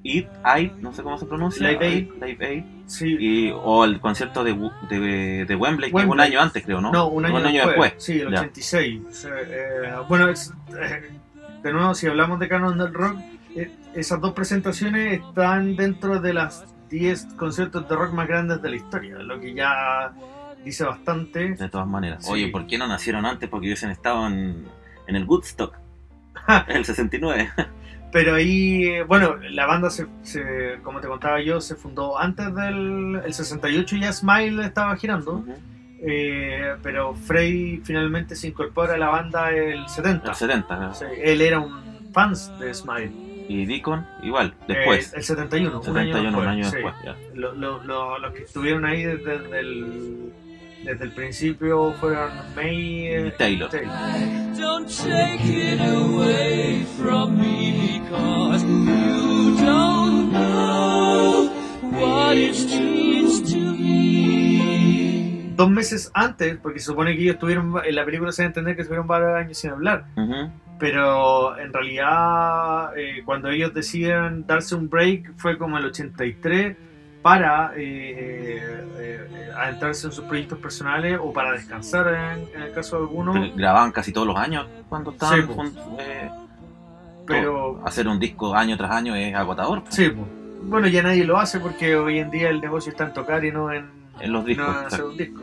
Aid, 0.06 0.26
Aid, 0.42 0.72
no 0.80 0.92
sé 0.92 1.02
cómo 1.02 1.16
se 1.18 1.24
pronuncia. 1.26 1.66
Live 1.68 1.86
Aid. 1.86 2.10
Live 2.22 2.46
Aid. 2.46 2.64
sí, 2.86 3.16
Y, 3.18 3.50
o 3.54 3.84
el 3.84 4.00
concierto 4.00 4.44
de, 4.44 4.52
de, 4.90 5.44
de 5.46 5.56
Wembley, 5.56 5.90
que 5.90 5.96
Wembley. 5.96 6.12
un 6.12 6.20
año 6.20 6.40
antes 6.40 6.62
creo, 6.62 6.80
¿no? 6.80 6.92
No, 6.92 7.08
un 7.08 7.24
año, 7.24 7.66
después. 7.66 7.94
Sí, 7.98 8.20
el 8.20 8.30
Ya. 8.30 8.40
86. 8.40 9.00
O 9.08 9.12
sea, 9.12 9.32
eh, 9.40 9.92
bueno, 10.08 10.28
es- 10.28 10.52
eh, 10.78 11.10
de 11.62 11.72
nuevo, 11.72 11.94
si 11.94 12.06
hablamos 12.06 12.38
de 12.38 12.48
Canon 12.48 12.76
del 12.76 12.92
Rock, 12.92 13.16
eh, 13.56 13.70
esas 13.94 14.20
dos 14.20 14.32
presentaciones 14.34 15.20
están 15.22 15.74
dentro 15.76 16.20
de 16.20 16.34
las 16.34 16.66
10 16.90 17.24
conciertos 17.36 17.88
de 17.88 17.96
rock 17.96 18.12
más 18.12 18.28
grandes 18.28 18.60
de 18.60 18.68
la 18.70 18.76
historia, 18.76 19.16
lo 19.20 19.40
que 19.40 19.54
ya 19.54 20.12
dice 20.62 20.84
bastante. 20.84 21.54
De 21.54 21.68
todas 21.70 21.86
maneras. 21.86 22.26
Sí. 22.26 22.30
Oye, 22.32 22.48
¿por 22.48 22.66
qué 22.66 22.76
no 22.76 22.86
nacieron 22.86 23.24
antes? 23.24 23.48
Porque 23.48 23.68
hubiesen 23.68 23.90
estado 23.90 24.26
en, 24.26 24.66
en 25.06 25.16
el 25.16 25.24
Woodstock, 25.24 25.74
el 26.68 26.84
69. 26.84 27.50
Pero 28.14 28.36
ahí, 28.36 28.84
eh, 28.86 29.02
bueno, 29.02 29.34
la 29.50 29.66
banda, 29.66 29.90
se, 29.90 30.06
se- 30.22 30.78
como 30.84 31.00
te 31.00 31.08
contaba 31.08 31.40
yo, 31.42 31.60
se 31.60 31.74
fundó 31.74 32.16
antes 32.16 32.54
del 32.54 33.20
el 33.24 33.34
68, 33.34 33.96
ya 33.96 34.12
Smile 34.12 34.64
estaba 34.64 34.96
girando. 34.96 35.44
Eh, 36.00 36.76
pero 36.80 37.14
Frey 37.14 37.80
finalmente 37.84 38.36
se 38.36 38.46
incorpora 38.48 38.94
a 38.94 38.98
la 38.98 39.08
banda 39.08 39.50
el 39.50 39.88
70. 39.88 40.28
El 40.28 40.34
70. 40.36 40.76
¿no? 40.76 40.92
Él 41.22 41.40
era 41.40 41.58
un 41.58 42.10
fans 42.12 42.56
de 42.60 42.72
Smile. 42.72 43.10
Y 43.48 43.66
Deacon, 43.66 44.06
igual, 44.22 44.54
después. 44.68 45.12
Eh, 45.12 45.16
el 45.16 45.22
71, 45.24 45.78
un 45.78 45.84
71, 45.84 46.16
año 46.16 46.24
después. 46.24 46.44
un 46.46 46.48
año 46.52 46.64
sí. 46.64 46.72
después. 46.76 46.94
ya. 47.04 47.16
Lo- 47.34 47.52
lo- 47.54 47.82
lo- 47.82 48.18
los 48.20 48.32
que 48.32 48.42
estuvieron 48.44 48.84
ahí 48.84 49.02
desde, 49.02 49.38
desde 49.40 49.58
el, 49.60 50.32
desde 50.84 51.04
el 51.04 51.12
principio 51.12 51.92
fueron 51.94 52.30
May 52.54 53.26
Y 53.26 53.30
Taylor. 53.32 53.70
Don't 53.70 54.88
take 54.88 55.42
it 55.44 55.80
away 55.80 56.86
from 56.98 57.38
me 57.38 58.00
because 58.00 58.62
you 58.62 59.56
don't 59.64 60.32
know 60.32 61.50
what 61.92 62.36
it 62.36 62.54
means 62.70 63.42
to 63.52 63.58
me. 63.58 65.54
Dos 65.56 65.70
meses 65.70 66.10
antes, 66.14 66.56
porque 66.58 66.80
se 66.80 66.86
supone 66.86 67.14
que 67.14 67.22
ellos 67.22 67.34
estuvieron, 67.34 67.74
en 67.84 67.94
la 67.94 68.04
película 68.04 68.32
se 68.32 68.42
da 68.42 68.46
a 68.46 68.48
entender 68.48 68.74
que 68.74 68.82
estuvieron 68.82 69.06
varios 69.06 69.34
años 69.36 69.56
sin 69.56 69.70
hablar, 69.70 70.06
pero 70.78 71.56
en 71.58 71.72
realidad 71.72 72.96
eh, 72.96 73.22
cuando 73.24 73.48
ellos 73.50 73.72
deciden 73.72 74.46
darse 74.46 74.74
un 74.74 74.90
break 74.90 75.34
fue 75.36 75.56
como 75.56 75.78
el 75.78 75.84
83 75.86 76.76
para 77.24 77.72
eh, 77.74 78.84
eh, 78.98 79.50
adentrarse 79.56 80.08
en 80.08 80.12
sus 80.12 80.24
proyectos 80.26 80.58
personales 80.58 81.18
o 81.22 81.32
para 81.32 81.52
descansar 81.52 82.06
en, 82.08 82.48
en 82.54 82.62
el 82.68 82.72
caso 82.72 82.96
de 82.98 83.02
algunos. 83.04 83.56
Grababan 83.56 83.92
casi 83.92 84.12
todos 84.12 84.26
los 84.26 84.36
años 84.36 84.66
cuando 84.90 85.10
estaban. 85.12 85.40
Sí, 85.40 85.46
jun- 85.48 85.74
eh, 85.98 86.28
Pero. 87.26 87.80
Hacer 87.86 88.08
un 88.08 88.18
disco 88.20 88.54
año 88.54 88.76
tras 88.76 88.90
año 88.90 89.14
es 89.16 89.34
agotador. 89.34 89.82
po. 89.84 89.90
Sí, 89.90 90.10
pues. 90.10 90.26
bueno, 90.64 90.86
ya 90.86 91.02
nadie 91.02 91.24
lo 91.24 91.38
hace 91.38 91.60
porque 91.60 91.96
hoy 91.96 92.18
en 92.18 92.30
día 92.30 92.50
el 92.50 92.60
negocio 92.60 92.90
está 92.90 93.04
en 93.06 93.14
tocar 93.14 93.42
y 93.42 93.50
no 93.50 93.72
en, 93.72 93.88
En 94.20 94.30
los 94.30 94.44
discos. 94.44 94.66
no 94.68 94.80
en 94.82 94.86
hacer 94.86 95.04
un 95.04 95.16
disco. 95.16 95.40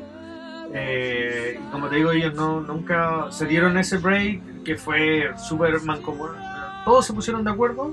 Eh, 0.75 1.59
y 1.59 1.71
como 1.71 1.87
te 1.87 1.95
digo, 1.95 2.11
ellos 2.11 2.35
no, 2.35 2.61
nunca 2.61 3.25
se 3.31 3.47
dieron 3.47 3.75
ese 3.79 3.97
break 3.97 4.63
que 4.63 4.75
fue 4.75 5.31
súper 5.35 5.81
mancomunado. 5.81 6.37
Todos 6.85 7.07
se 7.07 7.13
pusieron 7.13 7.43
de 7.43 7.49
acuerdo 7.49 7.91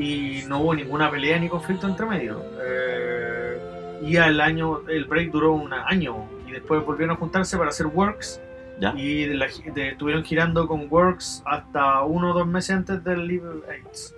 y 0.00 0.44
no 0.48 0.60
hubo 0.60 0.74
ninguna 0.74 1.10
pelea 1.10 1.38
ni 1.38 1.48
conflicto 1.48 1.86
entre 1.86 2.06
medio. 2.06 2.42
Eh, 2.62 3.98
y 4.02 4.16
al 4.16 4.40
año, 4.40 4.80
el 4.88 5.04
break 5.04 5.30
duró 5.30 5.52
un 5.52 5.72
año 5.72 6.24
y 6.46 6.52
después 6.52 6.84
volvieron 6.84 7.14
a 7.14 7.18
juntarse 7.18 7.56
para 7.56 7.70
hacer 7.70 7.86
Works. 7.86 8.40
¿Ya? 8.80 8.94
Y 8.96 9.26
de 9.26 9.34
la 9.34 9.46
de- 9.74 9.88
estuvieron 9.90 10.24
girando 10.24 10.66
con 10.66 10.86
Works 10.90 11.42
hasta 11.44 12.02
uno 12.02 12.30
o 12.30 12.34
dos 12.34 12.46
meses 12.46 12.70
antes 12.76 13.04
del 13.04 13.26
Live 13.26 13.44
AIDS. 13.68 14.14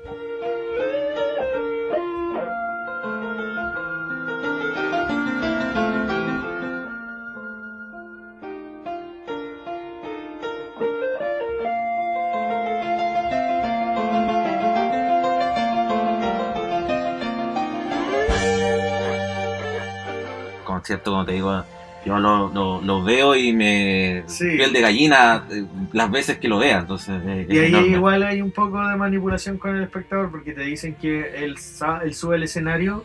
Concierto, 20.83 21.13
como 21.13 21.25
te 21.25 21.33
digo, 21.33 21.63
yo 22.05 22.19
lo, 22.19 22.53
lo- 22.53 22.83
lo 22.83 23.03
veo 23.05 23.37
y 23.37 23.53
me 23.53 24.25
Sí. 24.27 24.57
piel 24.57 24.73
de 24.73 24.81
gallina 24.81 25.45
eh, 25.51 25.65
las 25.93 26.11
veces 26.11 26.39
que 26.39 26.49
lo 26.49 26.59
vea, 26.59 26.81
entonces 26.81 27.23
eh, 27.25 27.47
Y 27.49 27.59
ahí 27.59 27.69
enorme. 27.69 27.89
igual 27.89 28.23
hay 28.25 28.43
un 28.43 28.51
poco 28.51 28.85
de 28.85 28.97
manipulación 28.97 29.57
con 29.59 29.77
el 29.77 29.85
espectador 29.85 30.31
porque 30.33 30.53
te 30.53 30.63
dicen 30.63 30.97
que 30.97 31.45
él, 31.45 31.55
él 32.03 32.15
sube 32.15 32.35
al 32.35 32.43
escenario 32.43 33.05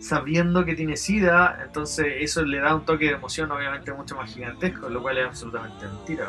sabiendo 0.00 0.64
que 0.64 0.74
tiene 0.74 0.96
sida, 0.96 1.60
entonces 1.66 2.06
eso 2.20 2.42
le 2.44 2.60
da 2.60 2.74
un 2.74 2.86
toque 2.86 3.06
de 3.06 3.12
emoción 3.12 3.50
obviamente 3.50 3.92
mucho 3.92 4.16
más 4.16 4.32
gigantesco, 4.32 4.88
lo 4.88 5.02
cual 5.02 5.18
es 5.18 5.26
absolutamente 5.26 5.86
mentira. 5.86 6.26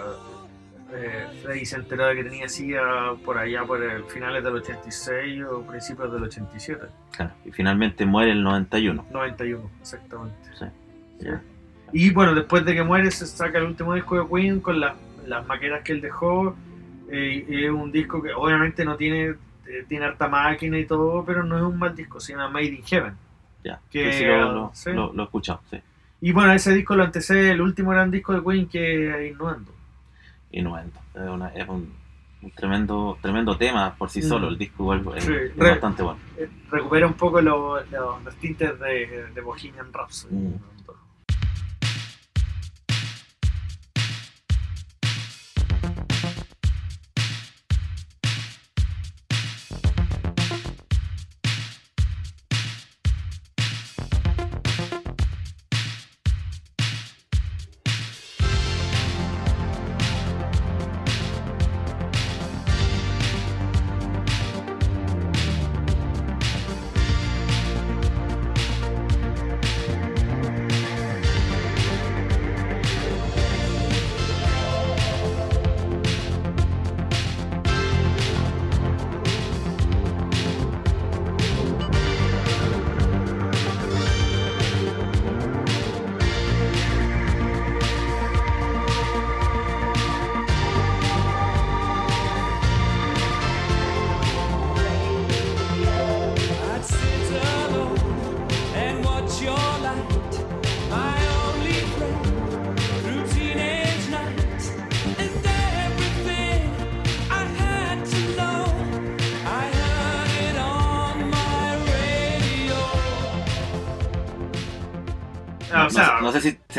Eh, 0.92 1.28
Freddy 1.44 1.66
se 1.66 1.76
enteró 1.76 2.08
de 2.08 2.16
que 2.16 2.24
tenía 2.24 2.50
sida 2.50 3.14
por 3.24 3.38
allá 3.38 3.64
por 3.64 3.82
el 3.84 4.04
finales 4.06 4.44
del 4.44 4.56
86 4.56 5.44
o 5.50 5.62
principios 5.62 6.12
del 6.12 6.24
87. 6.24 6.82
Claro, 7.16 7.32
y 7.46 7.52
finalmente 7.52 8.06
muere 8.08 8.32
el 8.32 8.42
91. 8.44 9.06
91, 9.12 9.70
exactamente. 9.80 10.36
Sí. 10.58 10.66
Ya. 11.20 11.42
Y 11.92 12.12
bueno, 12.12 12.36
después 12.36 12.64
de 12.66 12.74
que 12.76 12.84
muere 12.84 13.10
se 13.12 13.26
saca 13.26 13.58
el 13.58 13.66
último 13.66 13.94
disco 13.96 14.16
de 14.20 14.28
Queen 14.28 14.60
con 14.60 14.80
las, 14.80 14.94
las 15.26 15.46
maquetas 15.48 15.82
que 15.84 15.94
él 15.94 16.02
dejó. 16.02 16.56
eh, 17.12 17.46
es 17.48 17.70
un 17.72 17.92
disco 17.92 18.22
que 18.22 18.32
obviamente 18.34 18.86
no 18.86 18.96
tiene, 18.96 19.30
eh, 19.66 19.86
tiene 19.88 20.06
harta 20.06 20.28
máquina 20.28 20.78
y 20.78 20.86
todo, 20.86 21.26
pero 21.26 21.44
no 21.44 21.58
es 21.58 21.64
un 21.64 21.80
mal 21.80 21.96
disco, 21.96 22.20
se 22.20 22.34
llama 22.34 22.50
Made 22.50 22.66
in 22.68 22.84
Heaven. 22.84 23.14
Ya, 23.64 23.80
Que- 23.90 24.14
sí, 24.14 24.26
lo, 24.26 24.52
lo- 24.54 24.72
sí. 24.76 24.92
lo- 24.94 25.12
lo 25.14 25.24
he 25.24 25.26
escuchado, 25.26 25.60
sí. 25.72 25.80
Y 26.22 26.32
bueno, 26.34 26.54
ese 26.54 26.72
disco 26.74 26.96
lo 26.96 27.04
antecede 27.04 27.50
el 27.52 27.62
último 27.62 27.90
gran 27.92 28.12
disco 28.12 28.34
de 28.34 28.44
Queen 28.44 28.68
que 28.68 29.26
es 29.26 29.32
Innuendo. 29.32 29.72
No 30.54 30.78
es, 30.78 30.86
una- 31.30 31.50
es 31.56 31.68
un 31.68 31.98
Un 32.42 32.52
tremendo, 32.52 33.18
tremendo 33.22 33.58
tema 33.58 33.94
por 33.96 34.10
sí 34.10 34.20
Mm. 34.22 34.24
solo. 34.24 34.48
El 34.48 34.58
disco 34.58 34.84
igual 34.96 35.18
es, 35.18 35.26
Sí, 35.26 35.34
es 35.34 35.58
bastante 35.58 36.04
bueno. 36.04 36.20
Eh, 36.38 36.48
recupera 36.72 37.06
un 37.06 37.14
poco 37.16 37.42
lo- 37.42 37.84
lo- 37.92 38.20
los 38.24 38.36
tintes 38.38 38.80
de, 38.80 39.26
de 39.36 39.42
Bohemian 39.42 39.92
Rhapsody. 39.92 40.34
Mm. 40.36 40.54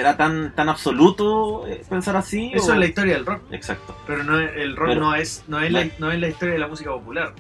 Será 0.00 0.16
tan, 0.16 0.54
tan 0.54 0.68
absoluto 0.68 1.66
eh, 1.66 1.82
pensar 1.88 2.16
así. 2.16 2.50
eso 2.54 2.70
o- 2.70 2.72
es 2.74 2.78
la 2.78 2.86
historia 2.86 3.14
del 3.14 3.26
rock. 3.26 3.42
Exacto. 3.52 3.96
Pero 4.06 4.24
no 4.24 4.38
el 4.38 4.76
rock 4.76 4.88
Pero- 4.88 5.00
no, 5.00 5.14
es, 5.14 5.44
no, 5.48 5.60
es 5.60 5.70
la, 5.72 5.84
No. 5.84 5.90
no 5.98 6.12
es 6.12 6.18
la 6.20 6.28
historia 6.28 6.54
de 6.54 6.60
la 6.60 6.68
música 6.68 6.90
popular. 6.90 7.34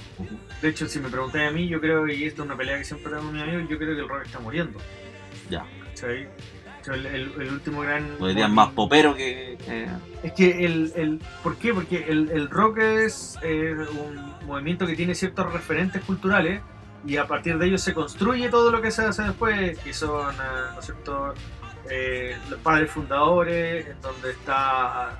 De 0.62 0.68
hecho, 0.68 0.86
si 0.86 1.00
me 1.00 1.08
preguntáis 1.08 1.48
a 1.48 1.52
mí, 1.52 1.68
yo 1.68 1.80
creo, 1.80 2.06
y 2.08 2.24
esto 2.24 2.42
es 2.42 2.46
una 2.46 2.56
pelea 2.56 2.78
que 2.78 2.84
siempre 2.84 3.10
tengo 3.10 3.24
con 3.24 3.32
mis 3.34 3.42
amigos, 3.42 3.64
yo 3.68 3.78
creo 3.78 3.94
que 3.94 4.00
el 4.02 4.08
rock 4.08 4.22
está 4.26 4.38
muriendo. 4.40 4.78
Ya. 5.48 5.64
¿Cachai? 5.88 6.28
El, 6.86 7.06
el- 7.06 7.32
el 7.42 7.52
último 7.52 7.82
gran... 7.82 8.06
Es 8.26 8.48
más 8.48 8.70
popero 8.70 9.14
que. 9.14 9.58
Es 10.22 10.32
que 10.32 10.64
el, 10.64 10.92
el... 10.96 11.20
¿Por 11.42 11.56
qué? 11.56 11.74
Porque 11.74 12.06
el, 12.08 12.30
el 12.30 12.48
rock 12.48 12.78
es 12.78 13.38
eh, 13.42 13.74
un 13.92 14.46
movimiento 14.46 14.86
que 14.86 14.94
tiene 14.96 15.14
ciertos 15.14 15.52
referentes 15.52 16.02
culturales 16.04 16.62
y 17.06 17.16
a 17.18 17.26
partir 17.26 17.58
de 17.58 17.66
ellos 17.66 17.82
se 17.82 17.92
construye 17.94 18.48
todo 18.48 18.70
lo 18.70 18.80
que 18.82 18.90
se 18.90 19.02
hace 19.02 19.22
después, 19.24 19.78
que 19.78 19.92
son, 19.92 20.34
eh, 20.34 20.38
¿no 20.74 20.80
es 20.80 20.84
cierto?, 20.86 21.34
eh, 21.90 22.36
los 22.48 22.58
padres 22.60 22.90
fundadores, 22.90 23.86
en 23.86 24.00
donde 24.00 24.30
está 24.30 25.18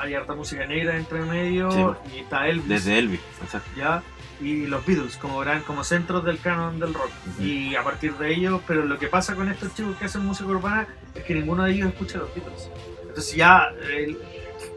hay 0.00 0.14
harta 0.14 0.34
música 0.34 0.66
negra 0.66 0.96
entre 0.96 1.20
medio 1.20 1.70
Sí. 1.70 2.16
y 2.16 2.18
está 2.20 2.48
Elvis. 2.48 2.68
desde 2.68 2.98
Elvis. 2.98 3.20
Exacto. 3.42 3.68
¿ya? 3.76 4.02
y 4.38 4.66
los 4.66 4.84
Beatles 4.84 5.16
como 5.16 5.38
gran 5.38 5.62
como 5.62 5.82
centros 5.82 6.22
del 6.22 6.38
canon 6.38 6.78
del 6.78 6.92
rock 6.92 7.08
Ujú. 7.36 7.42
y 7.42 7.74
a 7.74 7.82
partir 7.82 8.12
de 8.18 8.34
ellos 8.34 8.60
pero 8.66 8.84
lo 8.84 8.98
que 8.98 9.06
pasa 9.08 9.34
con 9.34 9.48
estos 9.48 9.74
chicos 9.74 9.96
que 9.96 10.04
hacen 10.04 10.26
música 10.26 10.50
urbana 10.50 10.86
es 11.14 11.24
que 11.24 11.34
ninguno 11.34 11.64
de 11.64 11.72
ellos 11.72 11.88
escucha 11.88 12.18
los 12.18 12.34
Beatles 12.34 12.68
entonces 13.00 13.34
ya 13.34 13.68
eh, 13.88 14.14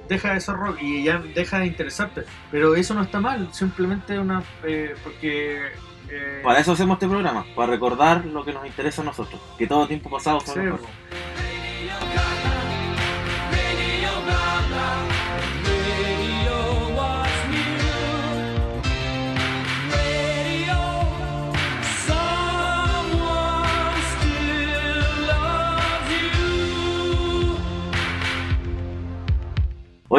deja 0.07 0.33
de 0.33 0.39
ser 0.39 0.55
rock 0.55 0.77
y 0.81 1.03
ya 1.03 1.17
deja 1.35 1.59
de 1.59 1.65
interesarte 1.65 2.23
pero 2.49 2.73
eso 2.73 2.93
no 2.93 3.01
está 3.03 3.19
mal 3.19 3.53
simplemente 3.53 4.17
una 4.17 4.41
eh, 4.63 4.95
porque 5.03 5.59
eh, 6.11 6.41
Para 6.43 6.59
eso 6.59 6.71
hacemos 6.71 6.95
este 6.95 7.07
programa, 7.07 7.45
para 7.55 7.71
recordar 7.71 8.25
lo 8.25 8.43
que 8.43 8.53
nos 8.53 8.65
interesa 8.65 9.01
a 9.01 9.05
nosotros. 9.05 9.39
Que 9.57 9.67
todo 9.67 9.87
tiempo 9.87 10.09
pasado 10.09 10.39
fue 10.41 10.53
sí, 10.53 10.59
mejor. 10.59 10.79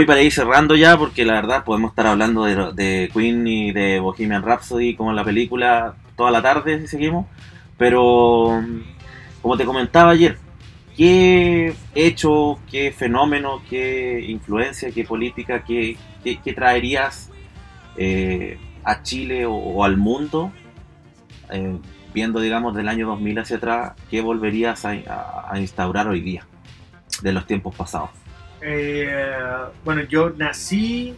Hoy 0.01 0.07
para 0.07 0.23
ir 0.23 0.33
cerrando 0.33 0.75
ya, 0.77 0.97
porque 0.97 1.27
la 1.27 1.35
verdad 1.35 1.63
podemos 1.63 1.91
estar 1.91 2.07
hablando 2.07 2.45
de, 2.45 2.73
de 2.73 3.11
Queen 3.13 3.47
y 3.47 3.71
de 3.71 4.01
Bohemian 4.01 4.43
Rhapsody 4.43 4.95
como 4.97 5.13
la 5.13 5.25
película 5.25 5.95
toda 6.17 6.31
la 6.31 6.41
tarde 6.41 6.81
si 6.81 6.87
seguimos. 6.87 7.27
Pero 7.77 8.65
como 9.43 9.59
te 9.59 9.67
comentaba 9.67 10.13
ayer, 10.13 10.39
¿qué 10.97 11.75
hecho, 11.95 12.59
qué 12.71 12.93
fenómeno, 12.93 13.61
qué 13.69 14.25
influencia, 14.27 14.91
qué 14.91 15.05
política, 15.05 15.65
qué, 15.65 15.99
qué- 16.25 16.55
traerías 16.55 17.29
eh, 17.99 18.59
a 18.85 19.03
Chile 19.03 19.45
o, 19.47 19.85
al 19.85 19.99
mundo? 19.99 20.51
eh, 21.51 21.77
viendo, 22.15 22.41
digamos, 22.41 22.75
del 22.75 22.89
año 22.89 23.07
2000 23.07 23.39
hacia 23.39 23.59
atrás, 23.59 23.93
¿qué 24.11 24.23
volverías 24.23 24.83
a 24.87 25.53
instaurar 25.59 26.09
hoy 26.09 26.23
día 26.23 26.47
de 27.23 27.33
los 27.35 27.47
tiempos 27.47 27.75
pasados? 27.77 28.20
Eh, 28.63 29.35
bueno, 29.85 30.03
yo 30.03 30.31
nací 30.31 31.17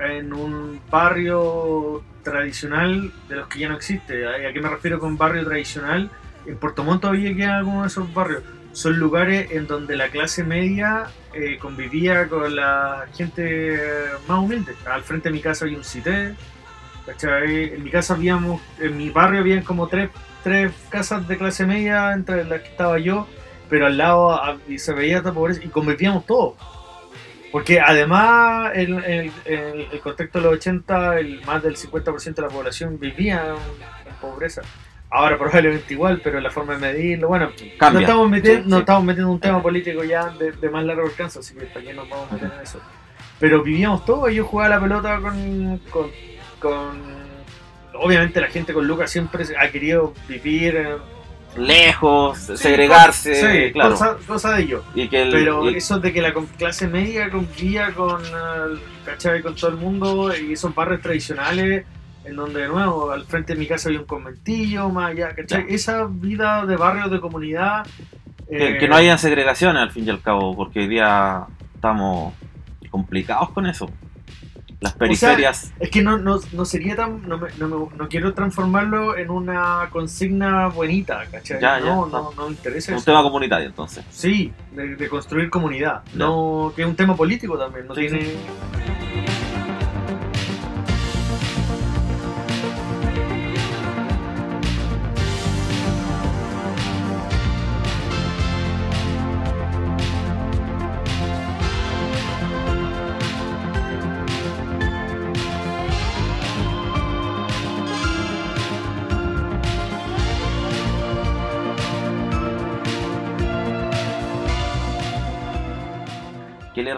en 0.00 0.32
un 0.32 0.80
barrio 0.90 2.02
tradicional 2.22 3.12
de 3.28 3.36
los 3.36 3.48
que 3.48 3.60
ya 3.60 3.68
no 3.68 3.76
existe. 3.76 4.26
¿A 4.26 4.52
qué 4.52 4.60
me 4.60 4.68
refiero 4.68 4.98
con 4.98 5.16
barrio 5.16 5.44
tradicional? 5.44 6.10
En 6.46 6.56
Puerto 6.56 6.84
Montt 6.84 7.02
todavía 7.02 7.34
quedan 7.34 7.50
algunos 7.50 7.82
de 7.82 7.88
esos 7.88 8.12
barrios. 8.12 8.42
Son 8.72 8.98
lugares 8.98 9.52
en 9.52 9.66
donde 9.66 9.96
la 9.96 10.08
clase 10.08 10.42
media 10.42 11.04
eh, 11.32 11.58
convivía 11.58 12.28
con 12.28 12.56
la 12.56 13.06
gente 13.14 13.78
más 14.26 14.38
humilde. 14.40 14.74
Al 14.84 15.02
frente 15.02 15.28
de 15.28 15.34
mi 15.34 15.40
casa 15.40 15.64
había 15.64 15.78
un 15.78 15.84
cité. 15.84 16.34
En 17.22 17.84
mi 17.84 17.90
casa 17.90 18.14
habíamos, 18.14 18.62
en 18.80 18.96
mi 18.96 19.10
barrio 19.10 19.40
habían 19.40 19.62
como 19.62 19.88
tres, 19.88 20.10
tres 20.42 20.72
casas 20.88 21.28
de 21.28 21.36
clase 21.36 21.66
media 21.66 22.12
entre 22.12 22.44
las 22.44 22.62
que 22.62 22.68
estaba 22.68 22.98
yo, 22.98 23.28
pero 23.68 23.86
al 23.86 23.98
lado 23.98 24.32
ah, 24.32 24.56
se 24.76 24.92
veía 24.94 25.18
esta 25.18 25.32
pobreza 25.32 25.60
y 25.62 25.68
convivíamos 25.68 26.24
todos. 26.24 26.54
Porque 27.54 27.78
además, 27.80 28.72
en 28.74 28.94
el, 28.98 29.32
el- 29.44 29.86
el 29.92 30.00
contexto 30.00 30.40
de 30.40 30.44
los 30.46 30.54
80, 30.54 31.20
el, 31.20 31.40
más 31.46 31.62
del 31.62 31.76
50% 31.76 32.34
de 32.34 32.42
la 32.42 32.48
población 32.48 32.98
vivía 32.98 33.44
en, 33.46 34.08
en 34.10 34.14
pobreza. 34.20 34.62
Ahora 35.08 35.38
probablemente 35.38 35.94
igual, 35.94 36.20
pero 36.24 36.40
la 36.40 36.50
forma 36.50 36.74
de 36.74 36.80
medirlo, 36.80 37.28
bueno, 37.28 37.50
Cambia. 37.78 37.92
no 37.92 38.00
estamos, 38.00 38.28
metiendo, 38.28 38.64
Sí, 38.64 38.68
no 38.70 38.78
estamos 38.78 39.04
metiendo 39.04 39.30
un 39.30 39.38
tema 39.38 39.62
político 39.62 40.02
ya 40.02 40.30
de, 40.30 40.50
de 40.50 40.68
más 40.68 40.84
largo 40.84 41.04
alcance, 41.06 41.38
así 41.38 41.54
que 41.54 41.66
para 41.66 41.84
qué 41.84 41.94
nos 41.94 42.08
vamos 42.10 42.26
a 42.28 42.34
meter 42.34 42.50
en 42.56 42.60
eso. 42.60 42.80
Pero 43.38 43.62
vivíamos 43.62 44.04
todos, 44.04 44.32
yo 44.32 44.44
jugaba 44.44 44.70
la 44.70 44.80
pelota 44.80 45.20
con, 45.20 45.78
con, 45.90 46.10
con- 46.58 47.24
Obviamente 47.96 48.40
la 48.40 48.48
gente 48.48 48.72
con 48.74 48.84
Lucas 48.88 49.08
siempre 49.12 49.44
ha 49.56 49.68
querido 49.70 50.12
vivir... 50.26 50.76
eh, 51.56 51.60
Lejos, 51.60 52.38
sí, 52.38 52.56
segregarse, 52.56 53.34
sí, 53.66 53.72
claro. 53.72 53.90
cosa, 53.92 54.16
cosa 54.26 54.52
de 54.56 54.62
ello. 54.62 54.82
y 54.94 55.08
que 55.08 55.22
el, 55.22 55.30
Pero 55.30 55.70
y- 55.70 55.76
eso 55.76 55.98
de 55.98 56.12
que 56.12 56.20
la 56.22 56.32
clase 56.58 56.88
media 56.88 57.30
convivía 57.30 57.92
con, 57.92 58.22
eh, 58.22 58.78
¿cachai? 59.04 59.42
con 59.42 59.54
todo 59.54 59.70
el 59.70 59.76
mundo 59.76 60.32
y 60.36 60.52
esos 60.52 60.74
barrios 60.74 61.00
tradicionales 61.00 61.84
en 62.24 62.36
donde 62.36 62.62
de 62.62 62.68
nuevo 62.68 63.10
al 63.10 63.24
frente 63.26 63.52
de 63.52 63.58
mi 63.58 63.66
casa 63.66 63.88
había 63.88 64.00
un 64.00 64.06
conventillo, 64.06 64.88
más 64.88 65.10
allá, 65.10 65.34
¿cachai? 65.34 65.66
Ya. 65.68 65.74
Esa 65.74 66.06
vida 66.10 66.64
de 66.64 66.76
barrio, 66.76 67.08
de 67.08 67.20
comunidad... 67.20 67.86
que, 68.48 68.76
eh, 68.76 68.78
que 68.78 68.88
no 68.88 68.96
hayan 68.96 69.18
segregaciones 69.18 69.82
al 69.82 69.90
fin 69.90 70.06
y 70.06 70.10
al 70.10 70.22
cabo, 70.22 70.56
porque 70.56 70.80
hoy 70.80 70.88
día 70.88 71.44
estamos 71.74 72.32
complicados 72.90 73.50
con 73.50 73.66
eso. 73.66 73.90
Las 74.84 74.92
periferias, 74.92 75.72
Es 75.80 75.90
que 75.90 76.02
no, 76.02 76.18
no, 76.18 76.38
no 76.52 76.64
sería 76.66 76.94
tan... 76.94 77.26
No, 77.26 77.38
me- 77.38 77.48
no, 77.58 77.68
me- 77.68 77.96
no 77.96 78.08
quiero 78.08 78.34
transformarlo 78.34 79.16
en 79.16 79.30
una 79.30 79.88
consigna 79.90 80.68
bonita, 80.68 81.24
¿cachai? 81.30 81.58
Ya, 81.60 81.78
ya, 81.80 81.86
no, 81.86 82.06
no, 82.06 82.32
no 82.36 82.44
me 82.46 82.50
interesa 82.50 82.92
un 82.92 82.96
eso. 82.98 83.06
tema 83.06 83.22
comunitario 83.22 83.66
entonces. 83.66 84.04
Sí, 84.10 84.52
de, 84.72 84.96
de 84.96 85.08
construir 85.08 85.48
comunidad. 85.48 86.02
Ya. 86.12 86.18
No, 86.18 86.72
que 86.76 86.82
es 86.82 86.88
un 86.88 86.96
tema 86.96 87.16
político 87.16 87.56
también, 87.58 87.86
no 87.88 87.94
Sí, 87.94 88.02
tiene... 88.02 88.34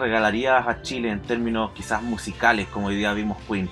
regalarías 0.07 0.65
a 0.67 0.81
Chile 0.81 1.09
en 1.09 1.21
términos 1.21 1.71
quizás 1.73 2.01
musicales, 2.01 2.67
como 2.67 2.87
hoy 2.87 2.95
día 2.95 3.13
vimos 3.13 3.37
Queen? 3.47 3.69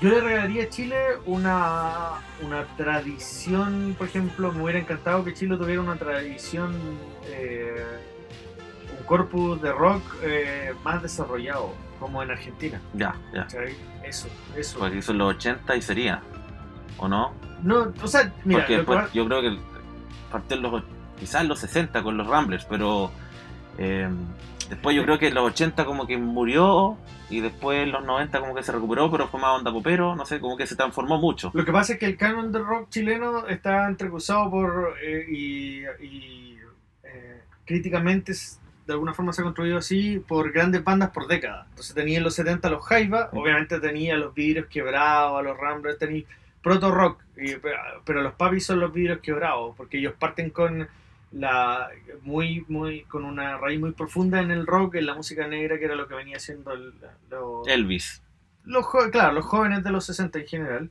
Yo 0.00 0.10
le 0.10 0.20
regalaría 0.20 0.64
a 0.64 0.68
Chile 0.68 0.96
una, 1.26 2.10
una 2.42 2.64
tradición, 2.76 3.94
por 3.98 4.06
ejemplo, 4.06 4.52
me 4.52 4.62
hubiera 4.62 4.78
encantado 4.78 5.24
que 5.24 5.34
Chile 5.34 5.56
tuviera 5.56 5.80
una 5.80 5.96
tradición, 5.96 6.74
eh, 7.26 7.84
un 8.98 9.04
corpus 9.06 9.60
de 9.60 9.72
rock 9.72 10.02
eh, 10.22 10.72
más 10.84 11.02
desarrollado, 11.02 11.72
como 11.98 12.22
en 12.22 12.30
Argentina. 12.30 12.80
Ya, 12.92 13.16
ya. 13.32 13.46
Eso, 14.04 14.28
eso. 14.56 14.78
Porque 14.78 15.02
son 15.02 15.18
los 15.18 15.34
80 15.36 15.76
y 15.76 15.82
sería, 15.82 16.22
¿o 16.98 17.08
no? 17.08 17.32
No, 17.62 17.92
o 18.02 18.06
sea, 18.06 18.32
mira, 18.44 18.60
Porque 18.60 18.76
después 18.76 19.12
yo 19.12 19.26
creo 19.26 19.40
que 19.40 19.58
partió 20.30 20.56
en 20.56 20.62
los, 20.62 20.82
quizás 21.18 21.40
en 21.42 21.48
los 21.48 21.58
60 21.60 22.02
con 22.02 22.16
los 22.16 22.26
Ramblers, 22.26 22.66
pero 22.66 23.10
eh, 23.78 24.08
después 24.68 24.96
yo 24.96 25.04
creo 25.04 25.18
que 25.18 25.28
en 25.28 25.34
los 25.34 25.44
80 25.50 25.84
como 25.84 26.06
que 26.06 26.16
murió 26.16 26.96
y 27.30 27.40
después 27.40 27.82
en 27.82 27.92
los 27.92 28.04
90 28.04 28.40
como 28.40 28.54
que 28.54 28.62
se 28.62 28.72
recuperó, 28.72 29.10
pero 29.10 29.28
fue 29.28 29.40
más 29.40 29.58
onda 29.58 29.72
popero, 29.72 30.14
no 30.16 30.24
sé, 30.26 30.40
como 30.40 30.56
que 30.56 30.66
se 30.66 30.76
transformó 30.76 31.18
mucho. 31.18 31.50
Lo 31.54 31.64
que 31.64 31.72
pasa 31.72 31.94
es 31.94 31.98
que 31.98 32.06
el 32.06 32.16
canon 32.16 32.52
del 32.52 32.64
rock 32.64 32.88
chileno 32.90 33.46
está 33.48 33.86
entrecruzado 33.88 34.50
por 34.50 34.94
eh, 35.02 35.24
y, 35.28 35.82
y, 36.04 36.58
eh, 37.02 37.40
críticamente 37.64 38.32
de 38.86 38.92
alguna 38.92 39.14
forma 39.14 39.32
se 39.32 39.40
ha 39.40 39.44
construido 39.44 39.78
así 39.78 40.18
por 40.18 40.52
grandes 40.52 40.84
bandas 40.84 41.10
por 41.10 41.26
décadas. 41.26 41.66
Entonces 41.70 41.94
tenía 41.94 42.18
en 42.18 42.24
los 42.24 42.34
70 42.34 42.68
los 42.68 42.84
Jaiba, 42.84 43.30
obviamente 43.32 43.80
tenía 43.80 44.16
los 44.16 44.34
vidrios 44.34 44.66
quebrados, 44.66 45.38
a 45.38 45.42
los 45.42 45.56
Ramblers, 45.56 45.98
tenía 45.98 46.24
proto 46.62 46.90
rock, 46.90 47.22
y- 47.36 47.56
pero 48.04 48.22
los 48.22 48.34
papis 48.34 48.66
son 48.66 48.80
los 48.80 48.92
vidrios 48.92 49.20
quebrados 49.20 49.74
porque 49.76 49.98
ellos 49.98 50.12
parten 50.18 50.50
con 50.50 50.86
la 51.34 51.90
muy 52.22 52.64
muy 52.68 53.02
con 53.04 53.24
una 53.24 53.58
raíz 53.58 53.80
muy 53.80 53.92
profunda 53.92 54.40
en 54.40 54.50
el 54.50 54.66
rock, 54.66 54.94
en 54.94 55.06
la 55.06 55.14
música 55.14 55.46
negra 55.48 55.78
que 55.78 55.84
era 55.86 55.94
lo 55.96 56.06
que 56.08 56.14
venía 56.14 56.38
siendo 56.38 56.72
el, 56.72 56.94
lo- 57.30 57.64
Elvis. 57.66 58.22
los 58.64 58.86
claro, 59.10 59.32
los 59.34 59.44
jóvenes 59.44 59.82
de 59.84 59.90
los 59.90 60.06
60 60.06 60.38
en 60.38 60.46
general. 60.46 60.90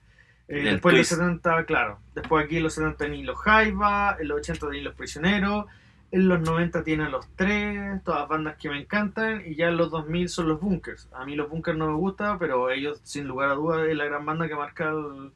Eh, 0.49 0.62
después 0.62 0.93
de 0.93 0.99
los 0.99 1.08
twist. 1.08 1.21
70, 1.21 1.65
claro. 1.65 1.99
Después 2.13 2.43
aquí 2.45 2.58
en 2.58 2.63
los 2.63 2.73
70 2.73 2.97
tenían 2.97 3.25
los 3.25 3.38
Jaiba, 3.39 4.17
en 4.19 4.27
los 4.27 4.39
80 4.39 4.67
tenían 4.67 4.84
los 4.84 4.95
Prisioneros, 4.95 5.65
en 6.12 6.27
los 6.27 6.41
90 6.41 6.84
tienen 6.84 7.10
los 7.12 7.25
Tres, 7.38 8.03
todas 8.03 8.27
bandas 8.27 8.58
que 8.58 8.69
me 8.69 8.77
encantan, 8.82 9.41
y 9.45 9.56
ya 9.56 9.69
en 9.69 9.77
los 9.77 9.89
2000 9.89 10.27
son 10.27 10.49
los 10.49 10.60
Bunkers. 10.60 11.08
A 11.13 11.25
mí 11.25 11.36
los 11.38 11.49
Bunkers 11.49 11.77
no 11.77 11.88
me 11.88 11.93
gustan, 11.95 12.38
pero 12.38 12.69
ellos 12.69 12.99
sin 13.03 13.25
lugar 13.25 13.49
a 13.51 13.53
dudas 13.53 13.88
es 13.88 13.95
la 13.95 14.03
gran 14.06 14.25
banda 14.25 14.47
que 14.49 14.56
marca 14.56 14.89
el- 14.89 15.32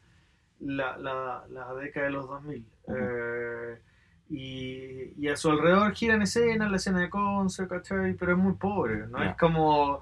la, 0.60 0.98
la, 0.98 1.46
la 1.50 1.74
década 1.76 2.08
de 2.08 2.12
los 2.12 2.28
2000. 2.28 2.66
Eh, 2.90 3.78
y, 4.30 5.14
y 5.18 5.28
a 5.30 5.38
su 5.38 5.50
alrededor 5.50 5.94
giran 5.94 6.22
escenas, 6.22 6.70
la 6.70 6.78
escena 6.78 7.00
de 7.00 7.10
concert, 7.10 7.70
¿cachai? 7.70 8.14
Pero 8.14 8.34
es 8.34 8.38
muy 8.38 8.54
pobre, 8.54 9.08
¿no? 9.08 9.24
Es 9.24 9.36
como 9.38 10.02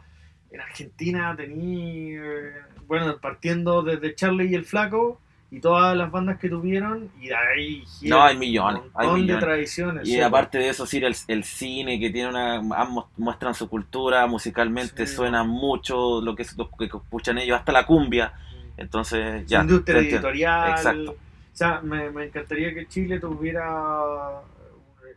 en 0.52 0.62
Argentina 0.62 1.36
tenía, 1.36 2.22
eh, 2.22 2.52
bueno, 2.88 3.18
partiendo 3.18 3.82
desde 3.84 4.16
Charlie 4.16 4.48
y 4.52 4.56
el 4.56 4.66
Flaco 4.66 5.20
y 5.52 5.60
todas 5.60 5.96
las 5.96 6.10
bandas 6.12 6.40
que 6.40 6.50
tuvieron, 6.50 7.10
y 7.22 7.28
de 7.28 7.36
ahí 7.36 7.84
No, 8.02 8.22
hay 8.24 8.36
millones, 8.36 8.82
un 8.84 8.92
hay 8.96 9.08
millones. 9.10 9.36
de 9.36 9.42
tradiciones. 9.42 10.08
Y 10.08 10.14
sí, 10.14 10.22
aparte 10.22 10.58
de 10.58 10.70
eso, 10.70 10.86
sí, 10.86 10.98
el, 10.98 11.16
el 11.28 11.44
cine 11.44 12.00
que 12.00 12.10
tiene 12.10 12.30
una. 12.30 12.56
ambos 12.82 13.06
muestran 13.18 13.54
su 13.54 13.70
cultura, 13.70 14.26
musicalmente 14.28 15.06
Sí. 15.06 15.16
suena 15.16 15.44
mucho 15.44 16.20
lo 16.22 16.36
que, 16.36 16.46
lo 16.58 16.70
que 16.72 16.86
escuchan 16.86 17.38
ellos, 17.38 17.58
hasta 17.60 17.72
la 17.72 17.86
cumbia. 17.86 18.34
Entonces, 18.78 19.44
Su 19.44 19.48
ya. 19.48 19.62
industria 19.62 20.00
editorial. 20.00 20.72
Exacto. 20.72 21.16
O 21.56 21.58
sea, 21.58 21.80
me, 21.80 22.10
me 22.12 22.26
encantaría 22.26 22.74
que 22.74 22.86
Chile 22.90 23.18
tuviera, 23.18 24.42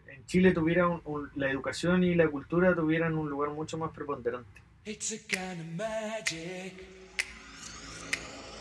en 0.07 0.25
Chile 0.27 0.53
tuviera 0.53 0.87
un- 0.87 1.03
un- 1.05 1.31
la 1.35 1.51
educación 1.51 2.05
y 2.05 2.15
la 2.15 2.29
cultura 2.29 2.77
tuvieran 2.77 3.19
un 3.19 3.29
lugar 3.29 3.51
mucho 3.51 3.77
más 3.77 3.91
preponderante. 3.91 4.63
It's 4.85 5.11
a 5.13 5.19
kind 5.27 5.61
of 5.61 5.67
magic. 5.77 6.75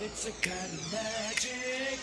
It's 0.01 0.25
a 0.25 0.31
kind 0.41 0.73
of 0.73 0.91
magic. 0.91 1.99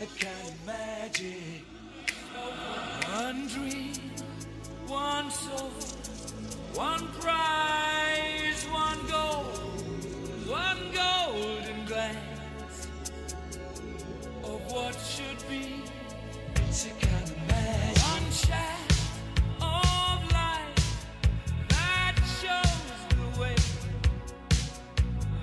A 0.00 0.06
kind 0.18 0.48
of 0.48 0.66
magic. 0.66 1.64
One 3.14 3.46
dream, 3.46 3.94
one 4.88 5.30
soul, 5.30 5.70
one 6.74 7.06
prize, 7.20 8.66
one 8.72 9.06
goal, 9.08 9.44
one 10.48 10.92
golden 10.92 11.27
what 14.78 14.94
should 14.94 15.40
be. 15.48 15.82
A 16.78 16.90
kind 17.04 17.28
of 17.28 17.38
magic. 17.48 18.02
One 18.14 18.30
shaft 18.30 18.92
of 19.60 20.18
light 20.36 20.78
that 21.68 22.14
shows 22.38 23.00
the 23.10 23.26
way. 23.40 23.56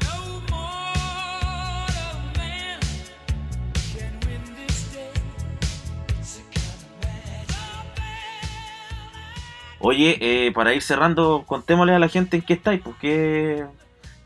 No 0.06 0.18
mortal 0.54 2.18
man 2.38 2.80
can 3.94 4.14
win 4.26 4.44
this 4.56 4.78
day. 4.94 5.14
A 6.22 6.44
kind 6.56 6.80
of 6.80 6.94
magic. 7.02 7.58
Oye, 9.80 10.18
eh, 10.22 10.52
para 10.54 10.74
ir 10.74 10.82
cerrando, 10.82 11.44
contémosle 11.46 11.94
a 11.96 12.00
la 12.00 12.08
gente 12.08 12.38
en 12.38 12.44
qué 12.44 12.54
estáis, 12.54 12.82
pues, 12.82 12.96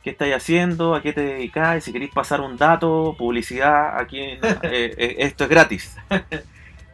qué, 0.03 0.09
estáis 0.11 0.35
haciendo, 0.35 0.95
a 0.95 1.01
qué 1.01 1.13
te 1.13 1.21
dedicáis, 1.21 1.83
si 1.83 1.91
queréis 1.91 2.11
pasar 2.11 2.41
un 2.41 2.57
dato, 2.57 3.15
publicidad, 3.17 3.99
aquí 3.99 4.19
en- 4.19 4.39
eh, 4.63 4.93
eh, 4.97 5.15
esto 5.19 5.43
es 5.45 5.49
gratis. 5.49 5.97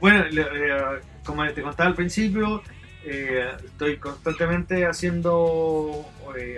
Bueno, 0.02 0.26
eh, 0.30 1.00
como 1.26 1.48
te 1.52 1.62
contaba 1.62 1.88
al 1.90 1.96
principio, 1.96 2.62
eh, 3.06 3.50
estoy 3.64 3.98
constantemente 3.98 4.86
haciendo, 4.86 6.06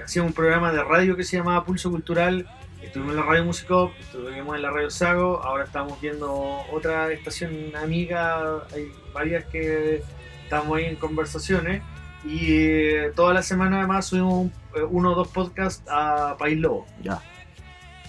hacía 0.03 0.23
un 0.23 0.33
programa 0.33 0.73
de 0.73 0.83
radio 0.83 1.15
que 1.15 1.23
se 1.23 1.37
llamaba 1.37 1.63
Pulso 1.63 1.89
Cultural. 1.91 2.47
Estuvimos 2.81 3.11
en 3.13 3.19
la 3.19 3.25
radio 3.25 3.45
Musicop, 3.45 3.91
estuvimos 3.99 4.55
en 4.55 4.61
la 4.63 4.71
radio 4.71 4.89
Sago, 4.89 5.41
ahora 5.43 5.63
estamos 5.65 6.01
viendo 6.01 6.33
otra 6.71 7.11
estación 7.11 7.73
amiga, 7.75 8.63
hay 8.73 8.91
varias 9.13 9.45
que 9.45 10.01
estamos 10.43 10.77
ahí 10.77 10.85
en 10.85 10.95
conversaciones. 10.95 11.83
Y 12.25 12.51
eh, 12.51 13.11
toda 13.15 13.33
la 13.33 13.41
semana 13.43 13.77
además 13.79 14.05
subimos 14.07 14.33
un- 14.33 14.51
eh, 14.75 14.83
uno 14.89 15.11
o 15.11 15.15
dos 15.15 15.27
podcasts 15.29 15.83
a 15.89 16.35
País 16.37 16.59
Lobo. 16.59 16.85
Ya. 17.01 17.21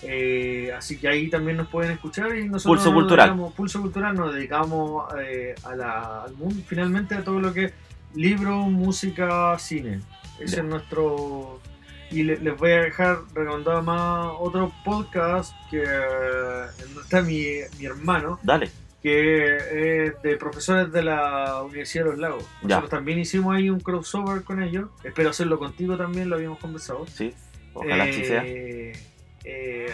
Eh, 0.02 0.72
así 0.76 0.96
que 0.98 1.08
ahí 1.08 1.28
también 1.28 1.56
nos 1.56 1.68
pueden 1.68 1.90
escuchar 1.92 2.36
y 2.36 2.48
nosotros 2.48 2.78
Pulso 2.78 2.92
nos 2.92 3.00
Cultural. 3.02 3.28
dedicamos- 3.30 3.54
Pulso 3.54 3.80
Cultural 3.82 4.14
nos 4.14 4.34
dedicamos 4.34 5.12
eh, 5.20 5.54
a 5.64 5.74
la, 5.74 6.22
al 6.24 6.34
mundo, 6.34 6.54
finalmente 6.66 7.14
a 7.16 7.24
todo 7.24 7.40
lo 7.40 7.52
que 7.52 7.64
es 7.64 7.72
libro, 8.14 8.56
música, 8.62 9.58
cine. 9.58 10.00
Ese 10.38 10.58
es 10.60 10.64
nuestro... 10.64 11.60
Y 12.10 12.22
le- 12.22 12.38
les 12.38 12.56
voy 12.56 12.70
a 12.72 12.80
dejar 12.82 13.18
recomendado 13.34 13.82
más 13.82 14.28
otro 14.38 14.72
podcast 14.84 15.52
que 15.70 15.82
está 17.02 17.20
mi, 17.22 17.44
mi 17.78 17.84
hermano, 17.84 18.38
Dale. 18.42 18.70
Que 19.02 20.06
es 20.06 20.22
de 20.22 20.36
profesores 20.36 20.90
de 20.92 21.02
la 21.02 21.62
Universidad 21.62 22.04
de 22.04 22.10
los 22.10 22.18
Lagos. 22.18 22.44
Ya. 22.62 22.68
Nosotros 22.68 22.90
también 22.90 23.18
hicimos 23.20 23.54
ahí 23.56 23.70
un 23.70 23.80
crossover 23.80 24.42
con 24.42 24.62
ellos. 24.62 24.88
Espero 25.04 25.30
hacerlo 25.30 25.58
contigo 25.58 25.96
también, 25.96 26.28
lo 26.28 26.36
habíamos 26.36 26.58
conversado. 26.58 27.06
Sí, 27.06 27.32
ojalá 27.74 28.04
sea. 28.12 28.42
Eh, 28.44 28.92
eh, 29.44 29.92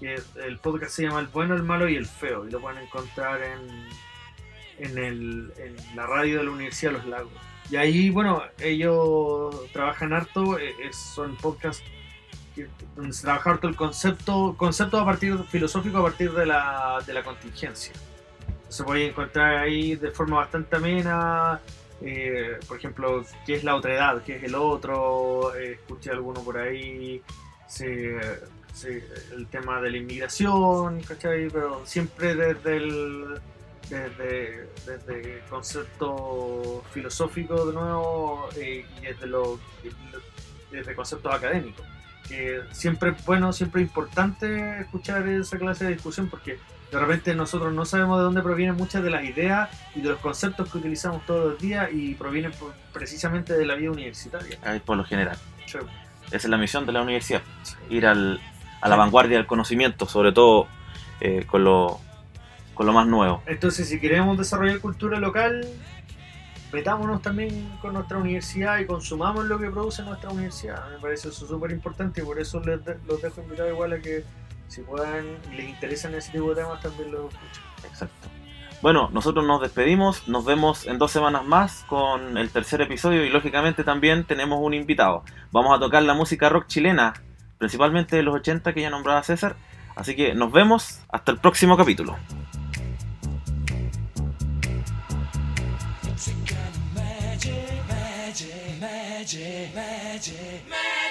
que 0.00 0.16
el 0.44 0.58
podcast 0.58 0.92
se 0.92 1.04
llama 1.04 1.20
El 1.20 1.28
bueno, 1.28 1.54
el 1.54 1.62
malo 1.62 1.88
y 1.88 1.94
el 1.94 2.06
feo 2.06 2.46
y 2.46 2.50
lo 2.50 2.60
pueden 2.60 2.82
encontrar 2.82 3.40
en, 3.42 4.84
en, 4.84 4.98
el, 4.98 5.52
en 5.56 5.76
la 5.96 6.06
radio 6.06 6.38
de 6.38 6.44
la 6.44 6.50
Universidad 6.50 6.90
de 6.92 6.98
Los 6.98 7.06
Lagos. 7.06 7.32
Y 7.70 7.76
ahí, 7.76 8.10
bueno, 8.10 8.42
ellos 8.60 9.54
trabajan 9.72 10.12
harto, 10.12 10.58
eh, 10.58 10.74
es- 10.82 10.96
son 10.96 11.36
podcasts 11.36 11.82
donde 12.96 13.12
se 13.12 13.22
trabaja 13.22 13.50
harto 13.52 13.68
el 13.68 13.76
concepto, 13.76 14.54
concepto 14.58 14.98
a 14.98 15.04
partir 15.04 15.38
filosófico 15.48 15.98
a 15.98 16.02
partir 16.02 16.32
de 16.32 16.46
la, 16.46 16.98
de 17.06 17.14
la 17.14 17.22
contingencia. 17.22 17.92
Se 18.74 18.82
puede 18.82 19.06
encontrar 19.06 19.56
ahí 19.58 19.94
de 19.94 20.10
forma 20.10 20.38
bastante 20.38 20.74
amena, 20.74 21.60
eh, 22.02 22.58
por 22.66 22.76
ejemplo, 22.76 23.24
qué 23.46 23.54
es 23.54 23.62
la 23.62 23.76
otredad, 23.76 24.20
qué 24.24 24.34
es 24.34 24.42
el 24.42 24.56
otro, 24.56 25.54
eh, 25.54 25.74
escuché 25.74 26.10
alguno 26.10 26.42
por 26.42 26.58
ahí, 26.58 27.22
se- 27.68 28.18
se- 28.72 29.04
el 29.32 29.46
tema 29.46 29.80
de 29.80 29.90
la 29.92 29.98
inmigración, 29.98 31.00
¿cachai? 31.02 31.48
Pero 31.50 31.86
siempre 31.86 32.34
desde 32.34 32.76
el 32.78 33.40
desde, 33.88 34.66
desde 34.86 35.34
el 35.36 35.40
concepto 35.48 36.82
filosófico 36.90 37.66
de 37.66 37.74
nuevo 37.74 38.48
eh, 38.56 38.84
y 38.98 39.04
desde, 39.06 39.26
lo, 39.28 39.60
desde 40.72 40.94
conceptos 40.96 41.32
académicos. 41.32 41.86
Que 42.28 42.62
siempre 42.72 43.10
es 43.10 43.24
bueno, 43.24 43.52
siempre 43.52 43.82
es 43.82 43.88
importante 43.88 44.80
escuchar 44.80 45.28
esa 45.28 45.58
clase 45.58 45.84
de 45.84 45.92
discusión 45.92 46.28
porque 46.28 46.58
de 46.94 47.00
repente 47.00 47.34
nosotros 47.34 47.72
no 47.72 47.84
sabemos 47.84 48.18
de 48.18 48.24
dónde 48.24 48.40
provienen 48.42 48.76
muchas 48.76 49.02
de 49.02 49.10
las 49.10 49.24
ideas 49.24 49.68
y 49.96 50.00
de 50.00 50.10
los 50.10 50.18
conceptos 50.20 50.70
que 50.70 50.78
utilizamos 50.78 51.26
todos 51.26 51.52
los 51.52 51.60
días 51.60 51.88
y 51.92 52.14
provienen 52.14 52.52
por- 52.52 52.72
precisamente 52.92 53.52
de 53.54 53.66
la 53.66 53.74
vida 53.74 53.90
universitaria. 53.90 54.58
Por 54.84 54.96
lo 54.96 55.04
general. 55.04 55.36
Sí. 55.66 55.78
Esa 56.26 56.36
es 56.36 56.44
la 56.46 56.56
misión 56.56 56.86
de 56.86 56.92
la 56.92 57.02
universidad, 57.02 57.42
ir 57.90 58.06
al, 58.06 58.40
a 58.80 58.88
la 58.88 58.96
vanguardia 58.96 59.36
del 59.38 59.46
conocimiento, 59.46 60.06
sobre 60.06 60.32
todo 60.32 60.68
eh, 61.20 61.44
con, 61.46 61.64
lo, 61.64 62.00
con 62.74 62.86
lo 62.86 62.92
más 62.92 63.06
nuevo. 63.06 63.42
Entonces, 63.46 63.88
si 63.88 63.98
queremos 64.00 64.38
desarrollar 64.38 64.78
cultura 64.80 65.18
local, 65.18 65.66
metámonos 66.72 67.22
también 67.22 67.76
con 67.80 67.94
nuestra 67.94 68.18
universidad 68.18 68.78
y 68.78 68.86
consumamos 68.86 69.44
lo 69.44 69.58
que 69.58 69.70
produce 69.70 70.02
nuestra 70.02 70.30
universidad. 70.30 70.88
Me 70.90 70.98
parece 70.98 71.28
eso 71.28 71.46
súper 71.46 71.70
importante 71.70 72.20
y 72.22 72.24
por 72.24 72.38
eso 72.40 72.60
les 72.60 72.84
de- 72.84 72.98
los 73.06 73.20
dejo 73.22 73.40
invitados 73.42 73.72
igual 73.72 73.92
a 73.92 73.98
que 74.00 74.24
si 74.68 74.82
puedan 74.82 75.38
y 75.52 75.56
les 75.56 75.68
interesan 75.68 76.14
ese 76.14 76.32
tipo 76.32 76.50
de 76.50 76.62
temas 76.62 76.80
también 76.80 77.12
lo 77.12 77.28
escuchen. 77.28 77.62
Exacto. 77.84 78.28
Bueno, 78.82 79.08
nosotros 79.12 79.46
nos 79.46 79.62
despedimos, 79.62 80.28
nos 80.28 80.44
vemos 80.44 80.86
en 80.86 80.98
dos 80.98 81.10
semanas 81.10 81.44
más 81.44 81.84
con 81.88 82.36
el 82.36 82.50
tercer 82.50 82.82
episodio 82.82 83.24
y 83.24 83.30
lógicamente 83.30 83.82
también 83.82 84.24
tenemos 84.24 84.58
un 84.60 84.74
invitado. 84.74 85.24
Vamos 85.52 85.74
a 85.74 85.80
tocar 85.80 86.02
la 86.02 86.12
música 86.12 86.50
rock 86.50 86.66
chilena, 86.66 87.14
principalmente 87.56 88.16
de 88.16 88.22
los 88.22 88.34
80 88.34 88.74
que 88.74 88.82
ya 88.82 88.90
nombraba 88.90 89.22
César. 89.22 89.56
Así 89.96 90.14
que 90.14 90.34
nos 90.34 90.52
vemos 90.52 91.00
hasta 91.08 91.32
el 91.32 91.38
próximo 91.38 91.76
capítulo. 91.76 92.16
Magic. 99.74 101.03